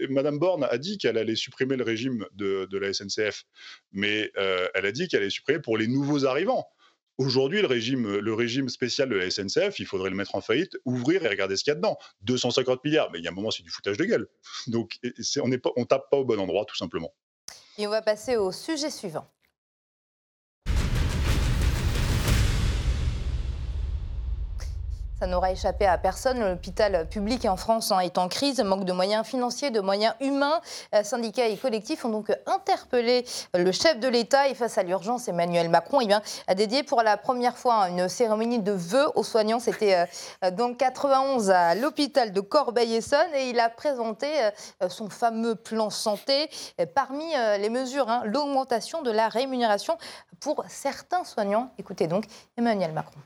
Madame 0.10 0.40
Borne 0.40 0.66
a 0.70 0.78
dit 0.78 0.98
qu'elle 0.98 1.18
allait 1.18 1.36
supprimer 1.36 1.76
le 1.76 1.84
régime 1.84 2.26
de, 2.34 2.66
de 2.70 2.78
la 2.78 2.94
SNCF, 2.94 3.44
mais 3.92 4.32
euh, 4.38 4.68
elle 4.74 4.86
a 4.86 4.92
dit 4.92 5.08
qu'elle 5.08 5.22
allait 5.22 5.30
supprimer 5.30 5.60
pour 5.60 5.78
les 5.78 5.88
nouveaux 5.88 6.26
arrivants. 6.26 6.68
Aujourd'hui, 7.18 7.62
le 7.62 7.68
régime, 7.68 8.18
le 8.18 8.34
régime 8.34 8.70
spécial 8.70 9.10
de 9.10 9.16
la 9.16 9.32
SNCF, 9.32 9.80
il 9.80 9.88
faudrait 9.88 10.12
le 10.12 10.16
mettre 10.16 10.36
en 10.36 10.42
faillite, 10.42 10.78
ouvrir 10.86 11.24
et 11.24 11.28
regarder 11.28 11.58
ce 11.58 11.64
qu'il 11.64 11.72
y 11.72 11.74
a 11.74 11.76
dedans. 11.76 11.98
250 12.22 12.84
milliards, 12.84 13.10
mais 13.12 13.20
il 13.20 13.24
y 13.24 13.28
a 13.28 13.32
un 13.32 13.34
moment, 13.34 13.50
c'est 13.50 13.64
du 13.64 13.72
foutage 13.72 13.98
de 13.98 14.06
gueule. 14.06 14.28
Donc, 14.68 15.00
on 15.44 15.48
ne 15.48 15.86
tape 15.86 16.10
pas 16.12 16.18
au 16.18 16.26
bon 16.26 16.40
endroit, 16.40 16.66
tout 16.66 16.76
simplement. 16.76 17.14
Et 17.80 17.88
on 17.88 17.90
va 17.90 18.02
passer 18.02 18.36
au 18.36 18.52
sujet 18.52 18.92
suivant. 18.92 19.28
Ça 25.20 25.26
n'aura 25.26 25.52
échappé 25.52 25.88
à 25.88 25.98
personne. 25.98 26.40
L'hôpital 26.40 27.10
public 27.10 27.46
en 27.46 27.58
France 27.58 27.92
hein, 27.92 28.00
est 28.02 28.20
en 28.20 28.28
crise, 28.28 28.60
manque 28.60 28.86
de 28.86 28.94
moyens 28.94 29.26
financiers, 29.26 29.72
de 29.72 29.80
moyens 29.80 30.14
humains. 30.20 30.62
Euh, 30.94 31.02
syndicats 31.04 31.48
et 31.48 31.58
collectifs 31.58 32.06
ont 32.06 32.10
donc 32.10 32.32
interpellé 32.46 33.26
le 33.56 33.72
chef 33.72 34.00
de 34.00 34.08
l'État 34.08 34.48
et 34.48 34.54
face 34.54 34.78
à 34.78 34.84
l'urgence, 34.84 35.28
Emmanuel 35.28 35.70
Macron 35.70 36.02
eh 36.02 36.14
a 36.46 36.54
dédié 36.54 36.84
pour 36.84 37.02
la 37.02 37.18
première 37.18 37.58
fois 37.58 37.90
une 37.90 38.08
cérémonie 38.10 38.60
de 38.60 38.72
vœux 38.72 39.08
aux 39.16 39.24
soignants. 39.24 39.60
C'était 39.60 40.06
euh, 40.44 40.52
donc 40.52 40.78
91 40.78 41.50
à 41.50 41.74
l'hôpital 41.74 42.32
de 42.32 42.42
Corbeil-Essonne 42.42 43.34
et 43.34 43.50
il 43.50 43.60
a 43.60 43.70
présenté 43.70 44.28
euh, 44.84 44.90
son 44.90 45.10
fameux 45.10 45.56
plan 45.56 45.90
santé. 45.90 46.48
Parmi 46.94 47.26
les 47.60 47.70
mesures, 47.70 48.10
hein, 48.10 48.22
l'augmentation 48.26 49.02
de 49.02 49.10
la 49.10 49.30
rémunération 49.30 49.98
pour 50.40 50.64
certains 50.68 51.24
soignants. 51.24 51.72
Écoutez 51.80 52.06
donc 52.06 52.26
Emmanuel 52.56 52.92
Macron. 52.92 53.20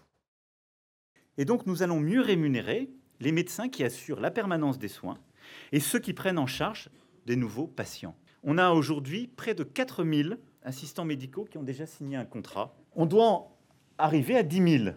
Et 1.41 1.45
donc 1.45 1.65
nous 1.65 1.81
allons 1.81 1.99
mieux 1.99 2.21
rémunérer 2.21 2.91
les 3.19 3.31
médecins 3.31 3.67
qui 3.67 3.83
assurent 3.83 4.19
la 4.19 4.29
permanence 4.29 4.77
des 4.77 4.87
soins 4.87 5.17
et 5.71 5.79
ceux 5.79 5.97
qui 5.97 6.13
prennent 6.13 6.37
en 6.37 6.45
charge 6.45 6.91
des 7.25 7.35
nouveaux 7.35 7.65
patients. 7.65 8.15
On 8.43 8.59
a 8.59 8.69
aujourd'hui 8.69 9.25
près 9.25 9.55
de 9.55 9.63
4000 9.63 10.37
assistants 10.61 11.03
médicaux 11.03 11.45
qui 11.45 11.57
ont 11.57 11.63
déjà 11.63 11.87
signé 11.87 12.15
un 12.15 12.25
contrat. 12.25 12.75
On 12.95 13.07
doit 13.07 13.57
arriver 13.97 14.37
à 14.37 14.43
10 14.43 14.83
000 14.83 14.95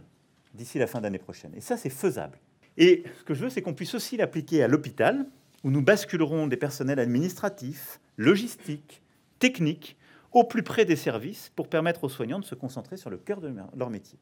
d'ici 0.52 0.78
la 0.78 0.86
fin 0.86 1.00
d'année 1.00 1.16
prochaine. 1.16 1.54
Et 1.54 1.62
ça, 1.62 1.78
c'est 1.78 1.88
faisable. 1.88 2.38
Et 2.76 3.04
ce 3.18 3.24
que 3.24 3.32
je 3.32 3.44
veux, 3.44 3.48
c'est 3.48 3.62
qu'on 3.62 3.72
puisse 3.72 3.94
aussi 3.94 4.18
l'appliquer 4.18 4.62
à 4.62 4.68
l'hôpital, 4.68 5.26
où 5.62 5.70
nous 5.70 5.82
basculerons 5.82 6.46
des 6.46 6.58
personnels 6.58 6.98
administratifs, 6.98 8.02
logistiques, 8.18 9.00
techniques, 9.38 9.96
au 10.30 10.44
plus 10.44 10.62
près 10.62 10.84
des 10.84 10.96
services 10.96 11.50
pour 11.56 11.70
permettre 11.70 12.04
aux 12.04 12.10
soignants 12.10 12.38
de 12.38 12.44
se 12.44 12.54
concentrer 12.54 12.98
sur 12.98 13.08
le 13.08 13.16
cœur 13.16 13.40
de 13.40 13.50
leur 13.76 13.88
métier. 13.88 14.18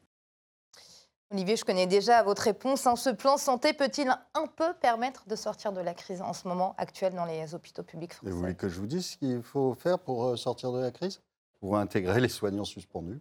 Olivier, 1.33 1.55
je 1.55 1.65
connais 1.65 1.87
déjà 1.87 2.21
votre 2.21 2.43
réponse. 2.43 2.85
Hein. 2.85 2.95
Ce 2.95 3.09
plan 3.09 3.37
santé 3.37 3.73
peut-il 3.73 4.07
un 4.35 4.45
peu 4.45 4.71
permettre 4.79 5.27
de 5.27 5.35
sortir 5.35 5.73
de 5.73 5.81
la 5.81 5.95
crise 5.95 6.21
en 6.21 6.31
ce 6.31 6.47
moment 6.47 6.75
actuelle 6.77 7.15
dans 7.15 7.25
les 7.25 7.55
hôpitaux 7.55 7.81
publics 7.81 8.13
français 8.13 8.31
vous 8.31 8.37
voulez 8.37 8.53
que 8.53 8.69
je 8.69 8.79
vous 8.79 8.85
dise 8.85 9.07
ce 9.07 9.17
qu'il 9.17 9.41
faut 9.41 9.73
faire 9.73 9.97
pour 9.97 10.25
euh, 10.25 10.35
sortir 10.35 10.71
de 10.71 10.79
la 10.79 10.91
crise? 10.91 11.21
Pour 11.59 11.75
intégrer 11.77 12.21
les 12.21 12.29
soignants 12.29 12.65
suspendus. 12.65 13.19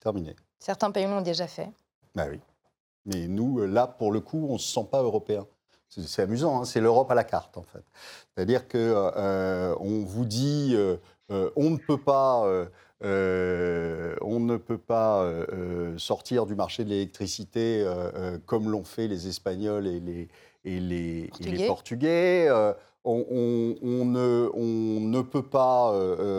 Terminé. 0.00 0.34
Certains 0.60 0.90
pays 0.90 1.04
l'ont 1.04 1.20
déjà 1.20 1.46
fait. 1.46 1.70
Bah 2.14 2.24
oui. 2.30 2.40
Mais 3.04 3.28
nous, 3.28 3.60
euh, 3.60 3.66
là, 3.66 3.86
pour 3.86 4.10
le 4.10 4.20
coup, 4.20 4.46
on 4.48 4.54
ne 4.54 4.58
se 4.58 4.72
sent 4.72 4.86
pas 4.90 5.02
européen. 5.02 5.46
C'est 5.90 6.22
amusant, 6.22 6.60
hein. 6.60 6.64
c'est 6.64 6.80
l'Europe 6.80 7.10
à 7.10 7.14
la 7.14 7.24
carte, 7.24 7.58
en 7.58 7.64
fait. 7.64 7.84
C'est-à-dire 8.34 8.66
qu'on 8.66 8.78
euh, 8.78 9.74
vous 9.78 10.24
dit, 10.24 10.74
on 11.28 11.70
ne 11.70 11.76
peut 11.76 12.00
pas 12.00 12.46
euh, 13.04 14.16
on 14.22 14.40
ne 14.40 14.56
peut 14.56 14.78
pas 14.78 15.22
euh, 15.22 15.46
euh, 15.52 15.98
sortir 15.98 16.46
du 16.46 16.56
marché 16.56 16.84
de 16.84 16.90
l'électricité 16.90 17.86
comme 18.46 18.70
l'ont 18.70 18.84
fait 18.84 19.08
les 19.08 19.28
Espagnols 19.28 19.86
et 19.86 20.00
les, 20.00 20.28
et 20.64 20.80
les 20.80 21.66
Portugais. 21.66 22.48
On, 23.04 23.24
ne, 24.04 24.50
on, 24.52 25.00
ne, 25.00 25.22
peut 25.22 25.46
pas 25.48 25.92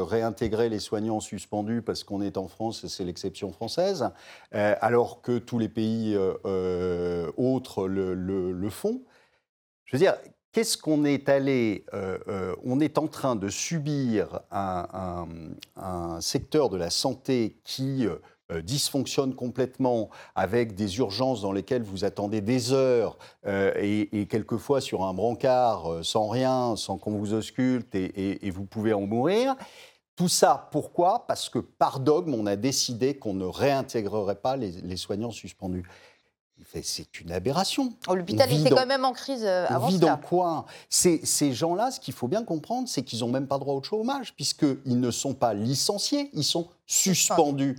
réintégrer 0.04 0.70
les 0.70 0.80
soignants 0.80 1.20
suspendus 1.20 1.82
parce 1.82 2.04
qu'on 2.04 2.22
est 2.22 2.38
en 2.38 2.48
France, 2.48 2.86
c'est 2.88 3.06
l'exception 3.06 3.52
française, 3.52 4.10
alors 4.52 5.22
que 5.22 5.40
tous 5.40 5.58
les 5.58 5.70
pays 5.70 6.16
autres 7.38 7.88
le, 7.88 8.14
le, 8.14 8.70
font. 8.70 9.02
Je 9.86 9.96
veux 9.96 10.00
dire, 10.00 10.16
qu'est-ce 10.52 10.78
qu'on 10.78 11.06
est 11.06 11.30
allé 11.30 11.86
euh, 11.94 12.18
euh, 12.28 12.56
On 12.64 12.80
est 12.80 12.98
en 12.98 13.08
train 13.08 13.36
de 13.36 13.50
subir 13.50 14.42
un, 14.52 15.28
secteur 16.22 16.70
de 16.70 16.78
la 16.78 16.90
santé 16.90 17.60
qui 17.64 18.06
euh, 18.06 18.62
dysfonctionne 18.62 19.36
complètement, 19.36 20.10
avec 20.36 20.76
des 20.76 20.98
urgences 20.98 21.42
dans 21.42 21.52
lesquelles 21.52 21.84
vous 21.84 22.04
attendez 22.04 22.42
des 22.42 22.74
heures 22.74 23.18
et, 23.46 24.28
quelquefois 24.30 24.82
sur 24.82 25.04
un 25.04 25.14
brancard 25.14 26.04
sans 26.04 26.28
rien, 26.28 26.76
sans 26.76 26.98
qu'on 26.98 27.12
vous 27.12 27.34
ausculte 27.34 27.94
et, 27.94 28.50
vous 28.50 28.66
pouvez 28.66 28.94
en 28.94 29.02
mourir. 29.02 29.56
Tout 30.16 30.28
ça, 30.28 30.68
pourquoi? 30.72 31.26
Parce 31.28 31.48
que 31.48 31.60
par 31.60 32.00
dogme, 32.00 32.34
on 32.34 32.46
a 32.48 32.56
décidé 32.56 33.18
qu'on 33.18 33.36
ne 33.36 33.46
réintégrerait 33.46 34.42
pas 34.42 34.58
les 34.58 34.98
soignants 34.98 35.32
suspendus 35.32 35.86
c'est 36.84 37.20
une 37.22 37.32
aberration. 37.32 37.94
Oh, 38.08 38.16
l'hôpital 38.16 38.52
était 38.52 38.70
quand 38.70 38.86
même 38.86 39.06
en 39.06 39.14
crise 39.14 39.44
euh, 39.44 39.66
avant 39.68 39.88
vit 39.88 40.00
dans 40.00 40.18
quoi? 40.18 40.66
Ces, 40.90 41.22
ces 41.26 41.54
gens-là, 41.54 41.92
ce 41.92 42.00
qu'il 42.00 42.14
faut 42.14 42.28
bien 42.28 42.44
comprendre, 42.44 42.88
c'est 42.88 43.04
qu'ils 43.04 43.20
n'ont 43.20 43.30
même 43.30 43.48
pas 43.48 43.58
droit 43.58 43.74
au 43.74 43.84
chômage, 43.84 44.34
puisqu'ils 44.36 45.00
ne 45.00 45.12
sont 45.12 45.34
pas 45.34 45.54
licenciés, 45.54 46.30
ils 46.34 46.44
sont 46.44 46.68
suspendus. 46.86 47.78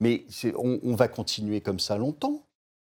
Mais 0.00 0.24
on, 0.56 0.96
va 0.96 1.06
continuer 1.06 1.60
comme 1.60 1.78
ça 1.78 1.96
longtemps 1.96 2.42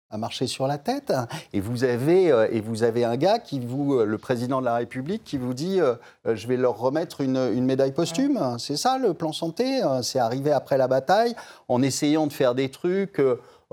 à 0.09 0.17
marcher 0.17 0.47
sur 0.47 0.65
la 0.65 0.79
tête. 0.79 1.13
Et 1.53 1.59
vous 1.59 1.83
avez, 1.83 2.31
euh, 2.31 2.47
et 2.51 2.59
vous 2.59 2.81
avez 2.81 3.03
un 3.03 3.17
gars 3.17 3.37
qui 3.37 3.59
vous, 3.59 3.93
euh, 3.93 4.05
le 4.05 4.17
président 4.17 4.59
de 4.61 4.65
la 4.65 4.75
République, 4.75 5.23
qui 5.23 5.37
vous 5.37 5.53
dit 5.53 5.79
je 6.25 6.47
vais 6.47 6.57
leur 6.57 6.79
remettre 6.79 7.21
une, 7.21 7.37
une 7.37 7.65
médaille 7.65 7.91
posthume. 7.91 8.57
C'est 8.57 8.77
ça 8.77 8.97
le 8.97 9.13
plan 9.13 9.31
santé. 9.31 9.81
C'est 10.01 10.19
arrivé 10.19 10.51
après 10.51 10.77
la 10.77 10.87
bataille 10.87 11.35
en 11.67 11.83
essayant 11.83 12.25
de 12.25 12.33
faire 12.33 12.55
des 12.55 12.69
trucs 12.69 13.21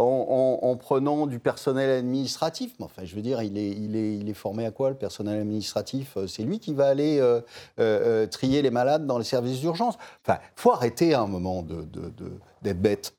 en, 0.03 0.77
prenant 0.77 1.27
du 1.27 1.39
personnel 1.39 1.91
administratif. 1.91 2.73
Mais 2.79 2.85
enfin, 2.85 3.05
je 3.05 3.15
veux 3.15 3.23
dire, 3.23 3.43
il 3.43 3.57
est, 3.57 4.35
formé 4.35 4.65
à 4.65 4.71
quoi, 4.71 4.91
le 4.91 4.97
personnel 4.97 5.41
administratif 5.41 6.17
euh, 6.17 6.27
C'est 6.27 6.43
lui 6.43 6.61
qui 6.61 6.73
va 6.73 6.87
aller 6.87 7.19
euh, 7.19 7.41
euh, 7.79 8.27
trier 8.27 8.63
les 8.63 8.71
malades 8.71 9.07
dans 9.07 9.19
les 9.19 9.25
services 9.25 9.61
d'urgence. 9.61 9.97
Enfin, 10.25 10.39
faut 10.57 10.73
arrêter 10.73 11.15
à 11.15 11.21
un 11.21 11.27
moment 11.27 11.63
d'être 11.63 11.91
de, 12.63 12.73
bête. 12.73 13.15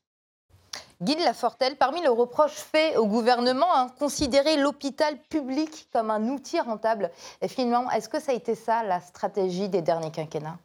Guy 1.02 1.16
de 1.16 1.24
Lafortelle, 1.24 1.78
parmi 1.78 2.02
les 2.02 2.08
reproches 2.08 2.52
faits 2.52 2.98
au 2.98 3.08
gouvernement, 3.08 3.76
hein, 3.76 3.88
considérer 3.98 4.58
l'hôpital 4.58 5.18
public 5.30 5.90
comme 5.92 6.12
un 6.12 6.30
outil 6.30 6.60
rentable. 6.60 7.12
Et 7.42 7.48
finalement, 7.48 7.90
est-ce 7.92 8.08
que 8.08 8.20
ça 8.20 8.32
a 8.32 8.36
été 8.36 8.56
ça 8.56 8.84
la 8.84 9.02
stratégie 9.02 9.68
des 9.68 9.82
derniers 9.82 10.12
quinquennats? 10.12 10.60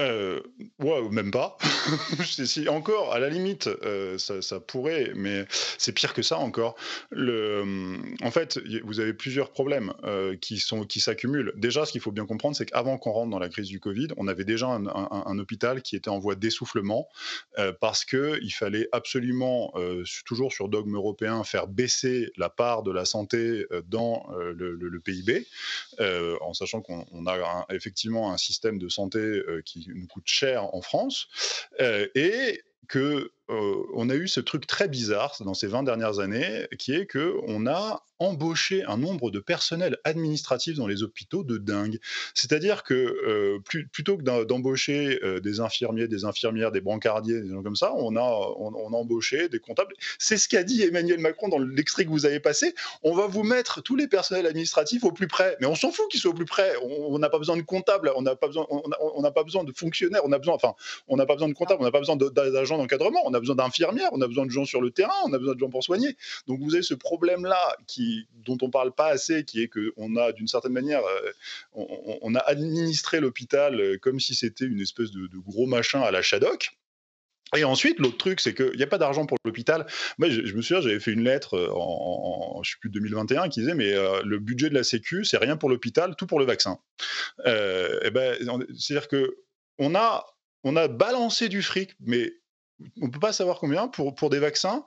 Euh, 0.00 0.40
ouais, 0.78 1.08
même 1.10 1.30
pas. 1.30 1.56
encore, 2.68 3.12
à 3.12 3.18
la 3.18 3.28
limite, 3.28 3.68
euh, 3.84 4.18
ça, 4.18 4.60
pourrait, 4.60 5.12
mais 5.14 5.46
c'est 5.78 5.92
pire 5.92 6.12
que 6.12 6.22
ça 6.22 6.38
encore. 6.38 6.76
Le, 7.10 7.96
en 8.22 8.30
fait, 8.30 8.58
vous 8.84 9.00
avez 9.00 9.14
plusieurs 9.14 9.50
problèmes 9.50 9.92
euh, 10.04 10.36
qui 10.36 10.58
sont 10.58 10.84
qui 10.84 11.00
s'accumulent. 11.00 11.52
Déjà, 11.56 11.86
ce 11.86 11.92
qu'il 11.92 12.00
faut 12.00 12.12
bien 12.12 12.26
comprendre, 12.26 12.56
c'est 12.56 12.66
qu'avant 12.66 12.98
qu'on 12.98 13.12
rentre 13.12 13.30
dans 13.30 13.38
la 13.38 13.48
crise 13.48 13.68
du 13.68 13.80
Covid, 13.80 14.08
on 14.16 14.28
avait 14.28 14.44
déjà 14.44 14.66
un, 14.66 15.38
hôpital 15.38 15.82
qui 15.82 15.96
était 15.96 16.08
en 16.08 16.18
voie 16.18 16.34
d'essoufflement 16.34 17.08
euh, 17.58 17.72
parce 17.78 18.04
que 18.04 18.38
il 18.42 18.50
fallait 18.50 18.88
absolument, 18.92 19.72
toujours 20.24 20.52
sur 20.52 20.68
dogme 20.68 20.94
européen, 20.94 21.44
faire 21.44 21.66
baisser 21.66 22.30
la 22.36 22.48
part 22.48 22.82
de 22.82 22.90
la 22.90 23.04
santé 23.04 23.66
dans 23.86 24.26
le, 24.30 25.00
PIB, 25.04 25.46
en 25.98 26.54
sachant 26.54 26.80
qu'on 26.80 27.26
a 27.26 27.66
effectivement 27.70 28.32
un 28.32 28.36
système 28.36 28.78
de 28.78 28.88
santé 28.88 29.40
qui 29.64 29.85
nous 29.94 30.06
coûte 30.06 30.26
cher 30.26 30.74
en 30.74 30.80
France, 30.82 31.28
euh, 31.80 32.08
et 32.14 32.62
que 32.88 33.32
euh, 33.50 33.82
on 33.94 34.10
a 34.10 34.14
eu 34.14 34.28
ce 34.28 34.40
truc 34.40 34.66
très 34.66 34.88
bizarre 34.88 35.36
dans 35.40 35.54
ces 35.54 35.66
20 35.66 35.84
dernières 35.84 36.18
années, 36.18 36.66
qui 36.78 36.92
est 36.92 37.06
que 37.06 37.36
on 37.46 37.66
a 37.66 38.02
embauché 38.18 38.84
un 38.84 38.96
nombre 38.96 39.30
de 39.30 39.40
personnels 39.40 39.98
administratifs 40.04 40.76
dans 40.76 40.86
les 40.86 41.02
hôpitaux 41.02 41.44
de 41.44 41.58
dingue. 41.58 41.98
C'est-à-dire 42.34 42.82
que 42.82 42.94
euh, 42.94 43.58
plutôt 43.92 44.16
que 44.16 44.22
d'embaucher 44.22 45.20
euh, 45.22 45.40
des 45.40 45.60
infirmiers, 45.60 46.08
des 46.08 46.24
infirmières, 46.24 46.72
des 46.72 46.80
brancardiers, 46.80 47.42
des 47.42 47.50
gens 47.50 47.62
comme 47.62 47.76
ça, 47.76 47.92
on 47.94 48.16
a, 48.16 48.20
on, 48.20 48.92
a 48.92 48.96
embauché 48.96 49.48
des 49.48 49.58
comptables. 49.58 49.94
C'est 50.18 50.38
ce 50.38 50.48
qu'a 50.48 50.62
dit 50.62 50.82
Emmanuel 50.82 51.20
Macron 51.20 51.48
dans 51.48 51.58
l'extrait 51.58 52.04
que 52.04 52.10
vous 52.10 52.26
avez 52.26 52.40
passé. 52.40 52.74
On 53.02 53.14
va 53.14 53.26
vous 53.26 53.42
mettre 53.42 53.82
tous 53.82 53.96
les 53.96 54.08
personnels 54.08 54.46
administratifs 54.46 55.04
au 55.04 55.12
plus 55.12 55.28
près. 55.28 55.56
Mais 55.60 55.66
on 55.66 55.74
s'en 55.74 55.92
fout 55.92 56.06
qu'ils 56.10 56.20
soient 56.20 56.30
au 56.30 56.34
plus 56.34 56.46
près. 56.46 56.72
On 56.82 57.18
n'a 57.18 57.28
pas 57.28 57.38
besoin 57.38 57.56
de 57.56 57.62
comptables, 57.62 58.12
on 58.16 58.22
n'a 58.22 58.36
pas 58.36 58.46
besoin, 58.46 58.66
on 58.70 59.22
pas 59.30 59.44
besoin 59.44 59.64
de 59.64 59.72
fonctionnaires, 59.72 60.22
on 60.24 60.32
a 60.32 60.38
besoin, 60.38 60.54
enfin, 60.54 60.74
on 61.08 61.16
n'a 61.16 61.26
pas 61.26 61.34
besoin 61.34 61.48
de 61.48 61.54
comptables, 61.54 61.82
on 61.82 61.84
n'a 61.84 61.90
pas 61.90 61.98
besoin 61.98 62.16
d'agents 62.16 62.78
d'encadrement, 62.78 63.20
a 63.36 63.40
besoin 63.40 63.56
d'infirmières, 63.56 64.08
on 64.12 64.20
a 64.20 64.26
besoin 64.26 64.46
de 64.46 64.50
gens 64.50 64.64
sur 64.64 64.80
le 64.80 64.90
terrain, 64.90 65.14
on 65.26 65.32
a 65.32 65.38
besoin 65.38 65.54
de 65.54 65.60
gens 65.60 65.70
pour 65.70 65.84
soigner. 65.84 66.16
Donc 66.46 66.60
vous 66.60 66.74
avez 66.74 66.82
ce 66.82 66.94
problème-là 66.94 67.76
qui, 67.86 68.26
dont 68.44 68.58
on 68.62 68.70
parle 68.70 68.92
pas 68.92 69.08
assez, 69.08 69.44
qui 69.44 69.62
est 69.62 69.68
qu'on 69.68 70.16
a 70.16 70.32
d'une 70.32 70.48
certaine 70.48 70.72
manière, 70.72 71.02
euh, 71.04 71.30
on, 72.22 72.34
a 72.34 72.40
administré 72.40 73.20
l'hôpital 73.20 73.80
euh, 73.80 73.98
comme 73.98 74.20
si 74.20 74.34
c'était 74.34 74.64
une 74.64 74.80
espèce 74.80 75.10
de, 75.10 75.28
gros 75.38 75.66
machin 75.66 76.00
à 76.00 76.10
la 76.10 76.22
Shadok. 76.22 76.70
Et 77.56 77.62
ensuite, 77.62 78.00
l'autre 78.00 78.16
truc, 78.16 78.40
c'est 78.40 78.54
qu'il 78.54 78.76
n'y 78.76 78.82
a 78.82 78.88
pas 78.88 78.98
d'argent 78.98 79.24
pour 79.24 79.38
l'hôpital. 79.44 79.86
Moi, 80.18 80.28
je, 80.28 80.52
me 80.52 80.62
souviens, 80.62 80.80
j'avais 80.80 80.98
fait 80.98 81.12
une 81.12 81.22
lettre 81.22 81.54
euh, 81.54 81.70
en, 81.72 82.60
je 82.64 82.72
sais 82.72 82.76
plus, 82.80 82.90
2021 82.90 83.48
qui 83.48 83.60
disait, 83.60 83.74
mais 83.74 83.94
le 84.24 84.38
budget 84.40 84.68
de 84.68 84.74
la 84.74 84.82
Sécu, 84.82 85.24
c'est 85.24 85.36
rien 85.36 85.56
pour 85.56 85.68
l'hôpital, 85.68 86.16
tout 86.16 86.26
pour 86.26 86.40
le 86.40 86.44
vaccin. 86.44 86.78
et 87.44 87.50
eh 88.02 88.10
ben, 88.10 88.36
c'est-à-dire 88.76 89.08
que 89.08 89.36
on 89.78 89.94
a, 89.94 90.24
on 90.64 90.74
a 90.74 90.88
balancé 90.88 91.48
du 91.48 91.62
fric, 91.62 91.94
mais 92.00 92.32
on 93.00 93.06
ne 93.06 93.10
peut 93.10 93.20
pas 93.20 93.32
savoir 93.32 93.58
combien, 93.58 93.88
pour, 93.88 94.14
pour 94.14 94.30
des 94.30 94.38
vaccins 94.38 94.84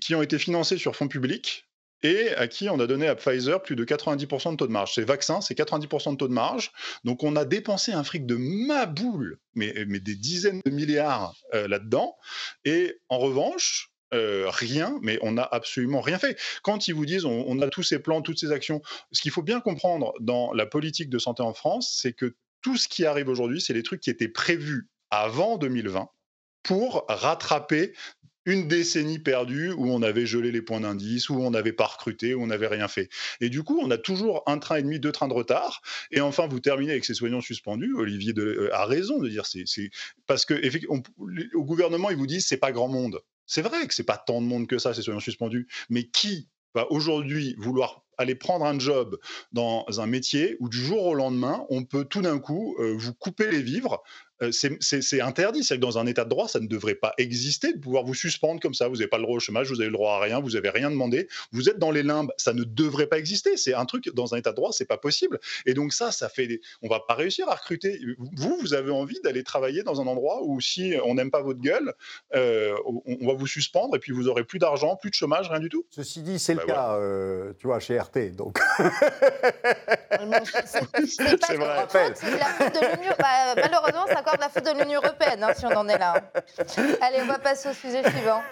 qui 0.00 0.14
ont 0.14 0.22
été 0.22 0.38
financés 0.38 0.78
sur 0.78 0.94
fonds 0.94 1.08
publics 1.08 1.66
et 2.02 2.30
à 2.34 2.46
qui 2.46 2.68
on 2.68 2.78
a 2.78 2.86
donné 2.86 3.08
à 3.08 3.16
Pfizer 3.16 3.62
plus 3.62 3.74
de 3.74 3.84
90% 3.84 4.52
de 4.52 4.56
taux 4.56 4.66
de 4.66 4.72
marge. 4.72 4.94
Ces 4.94 5.04
vaccins, 5.04 5.40
c'est 5.40 5.58
90% 5.58 6.12
de 6.12 6.16
taux 6.16 6.28
de 6.28 6.32
marge. 6.32 6.70
Donc 7.04 7.22
on 7.24 7.34
a 7.36 7.44
dépensé 7.44 7.92
un 7.92 8.04
fric 8.04 8.26
de 8.26 8.36
ma 8.36 8.86
boule, 8.86 9.38
mais, 9.54 9.74
mais 9.88 9.98
des 9.98 10.14
dizaines 10.14 10.60
de 10.64 10.70
milliards 10.70 11.34
euh, 11.54 11.66
là-dedans. 11.66 12.16
Et 12.64 13.00
en 13.08 13.18
revanche, 13.18 13.90
rien, 14.12 14.98
mais 15.02 15.18
on 15.22 15.32
n'a 15.32 15.48
absolument 15.50 16.00
rien 16.00 16.18
fait. 16.18 16.38
Quand 16.62 16.88
ils 16.88 16.94
vous 16.94 17.06
disent 17.06 17.24
on, 17.24 17.60
a 17.60 17.68
tous 17.68 17.82
ces 17.82 17.98
plans, 17.98 18.22
toutes 18.22 18.38
ces 18.38 18.52
actions, 18.52 18.82
ce 19.12 19.20
qu'il 19.20 19.30
faut 19.30 19.42
bien 19.42 19.60
comprendre 19.60 20.14
dans 20.20 20.52
la 20.52 20.66
politique 20.66 21.10
de 21.10 21.18
santé 21.18 21.42
en 21.42 21.54
France, 21.54 21.98
c'est 22.00 22.12
que 22.12 22.34
tout 22.62 22.76
ce 22.76 22.88
qui 22.88 23.04
arrive 23.04 23.28
aujourd'hui, 23.28 23.60
c'est 23.60 23.74
les 23.74 23.82
trucs 23.82 24.00
qui 24.00 24.10
étaient 24.10 24.28
prévus 24.28 24.88
avant 25.10 25.56
2020 25.56 26.08
pour 26.66 27.04
rattraper 27.08 27.92
une 28.44 28.66
décennie 28.66 29.20
perdue 29.20 29.70
où 29.72 29.88
on 29.88 30.02
avait 30.02 30.26
gelé 30.26 30.50
les 30.50 30.62
points 30.62 30.80
d'indice, 30.80 31.28
où 31.28 31.34
on 31.34 31.50
n'avait 31.50 31.72
pas 31.72 31.86
recruté, 31.86 32.34
où 32.34 32.42
on 32.42 32.48
n'avait 32.48 32.66
rien 32.66 32.88
fait. 32.88 33.08
Et 33.40 33.50
du 33.50 33.62
coup, 33.62 33.78
on 33.80 33.90
a 33.90 33.98
toujours 33.98 34.42
un 34.46 34.58
train 34.58 34.76
et 34.76 34.82
demi, 34.82 34.98
deux 34.98 35.12
trains 35.12 35.28
de 35.28 35.32
retard. 35.32 35.80
Et 36.10 36.20
enfin, 36.20 36.48
vous 36.48 36.58
terminez 36.58 36.90
avec 36.92 37.04
ces 37.04 37.14
soignants 37.14 37.40
suspendus. 37.40 37.94
Olivier 37.94 38.34
euh, 38.36 38.68
a 38.72 38.84
raison 38.84 39.20
de 39.20 39.28
dire 39.28 39.46
c'est 39.46 39.64
parce 40.26 40.44
que 40.44 40.60
au 41.54 41.64
gouvernement, 41.64 42.10
ils 42.10 42.16
vous 42.16 42.26
disent 42.26 42.46
c'est 42.46 42.56
pas 42.56 42.72
grand 42.72 42.88
monde. 42.88 43.20
C'est 43.46 43.62
vrai 43.62 43.86
que 43.86 43.94
c'est 43.94 44.04
pas 44.04 44.18
tant 44.18 44.42
de 44.42 44.46
monde 44.46 44.66
que 44.66 44.78
ça, 44.78 44.92
ces 44.92 45.02
soignants 45.02 45.20
suspendus. 45.20 45.68
Mais 45.88 46.04
qui 46.04 46.48
va 46.74 46.90
aujourd'hui 46.90 47.54
vouloir 47.58 48.04
aller 48.18 48.34
prendre 48.34 48.64
un 48.64 48.78
job 48.78 49.18
dans 49.52 49.84
un 49.98 50.06
métier 50.06 50.56
où 50.60 50.68
du 50.68 50.78
jour 50.78 51.04
au 51.04 51.14
lendemain, 51.14 51.64
on 51.68 51.84
peut 51.84 52.04
tout 52.04 52.22
d'un 52.22 52.38
coup 52.38 52.76
euh, 52.78 52.94
vous 52.96 53.14
couper 53.14 53.50
les 53.50 53.62
vivres 53.62 54.02
c'est 54.50 55.20
interdit. 55.20 55.64
C'est 55.64 55.76
que 55.76 55.80
dans 55.80 55.98
un 55.98 56.06
état 56.06 56.24
de 56.24 56.30
droit, 56.30 56.48
ça 56.48 56.60
ne 56.60 56.66
devrait 56.66 56.94
pas 56.94 57.14
exister 57.18 57.72
de 57.72 57.78
pouvoir 57.78 58.04
vous 58.04 58.14
suspendre 58.14 58.60
comme 58.60 58.74
ça. 58.74 58.88
Vous 58.88 58.96
n'avez 58.96 59.08
pas 59.08 59.18
le 59.18 59.24
droit 59.24 59.36
au 59.36 59.40
chômage, 59.40 59.68
vous 59.68 59.80
avez 59.80 59.90
le 59.90 59.94
droit 59.94 60.16
à 60.16 60.20
rien, 60.20 60.40
vous 60.40 60.50
n'avez 60.50 60.70
rien 60.70 60.90
demandé. 60.90 61.28
Vous 61.52 61.68
êtes 61.68 61.78
dans 61.78 61.90
les 61.90 62.02
limbes, 62.02 62.30
ça 62.36 62.52
ne 62.52 62.64
devrait 62.64 63.06
pas 63.06 63.18
exister. 63.18 63.56
C'est 63.56 63.74
un 63.74 63.84
truc 63.84 64.12
dans 64.14 64.34
un 64.34 64.38
état 64.38 64.50
de 64.50 64.56
droit, 64.56 64.72
c'est 64.72 64.86
pas 64.86 64.98
possible. 64.98 65.38
Et 65.64 65.74
donc 65.74 65.92
ça, 65.92 66.12
ça 66.12 66.28
fait, 66.28 66.46
des... 66.46 66.60
on 66.82 66.88
va 66.88 67.00
pas 67.00 67.14
réussir 67.14 67.48
à 67.48 67.54
recruter. 67.54 68.00
Vous, 68.18 68.56
vous 68.60 68.74
avez 68.74 68.90
envie 68.90 69.20
d'aller 69.22 69.42
travailler 69.42 69.82
dans 69.82 70.00
un 70.00 70.06
endroit 70.06 70.42
où 70.42 70.60
si 70.60 70.94
on 71.04 71.14
n'aime 71.14 71.30
pas 71.30 71.42
votre 71.42 71.60
gueule, 71.60 71.94
on, 72.34 73.26
va 73.26 73.34
vous 73.34 73.46
suspendre 73.46 73.96
et 73.96 73.98
puis 73.98 74.12
vous 74.12 74.28
aurez 74.28 74.44
plus 74.44 74.58
d'argent, 74.58 74.96
plus 74.96 75.10
de 75.10 75.14
chômage, 75.14 75.50
rien 75.50 75.60
du 75.60 75.68
tout. 75.68 75.86
Ceci 75.90 76.22
dit, 76.22 76.38
c'est 76.38 76.54
le 76.54 76.60
bah, 76.60 76.66
cas, 76.66 76.96
euh, 76.96 77.52
tu 77.58 77.66
vois, 77.66 77.80
chez 77.80 77.98
RT. 77.98 78.36
Donc. 78.36 78.58
c'est 78.76 78.84
vrai. 81.56 81.86
Bah, 83.18 83.54
malheureusement, 83.56 84.06
ça 84.06 84.22
de 84.34 84.40
la 84.40 84.48
faute 84.48 84.64
de 84.64 84.82
l'Union 84.82 85.00
européenne, 85.02 85.42
hein, 85.42 85.52
si 85.56 85.64
on 85.66 85.76
en 85.76 85.88
est 85.88 85.98
là. 85.98 86.14
Allez, 87.00 87.22
on 87.22 87.26
va 87.26 87.38
passer 87.38 87.68
au 87.68 87.72
sujet 87.72 88.02
suivant. 88.10 88.42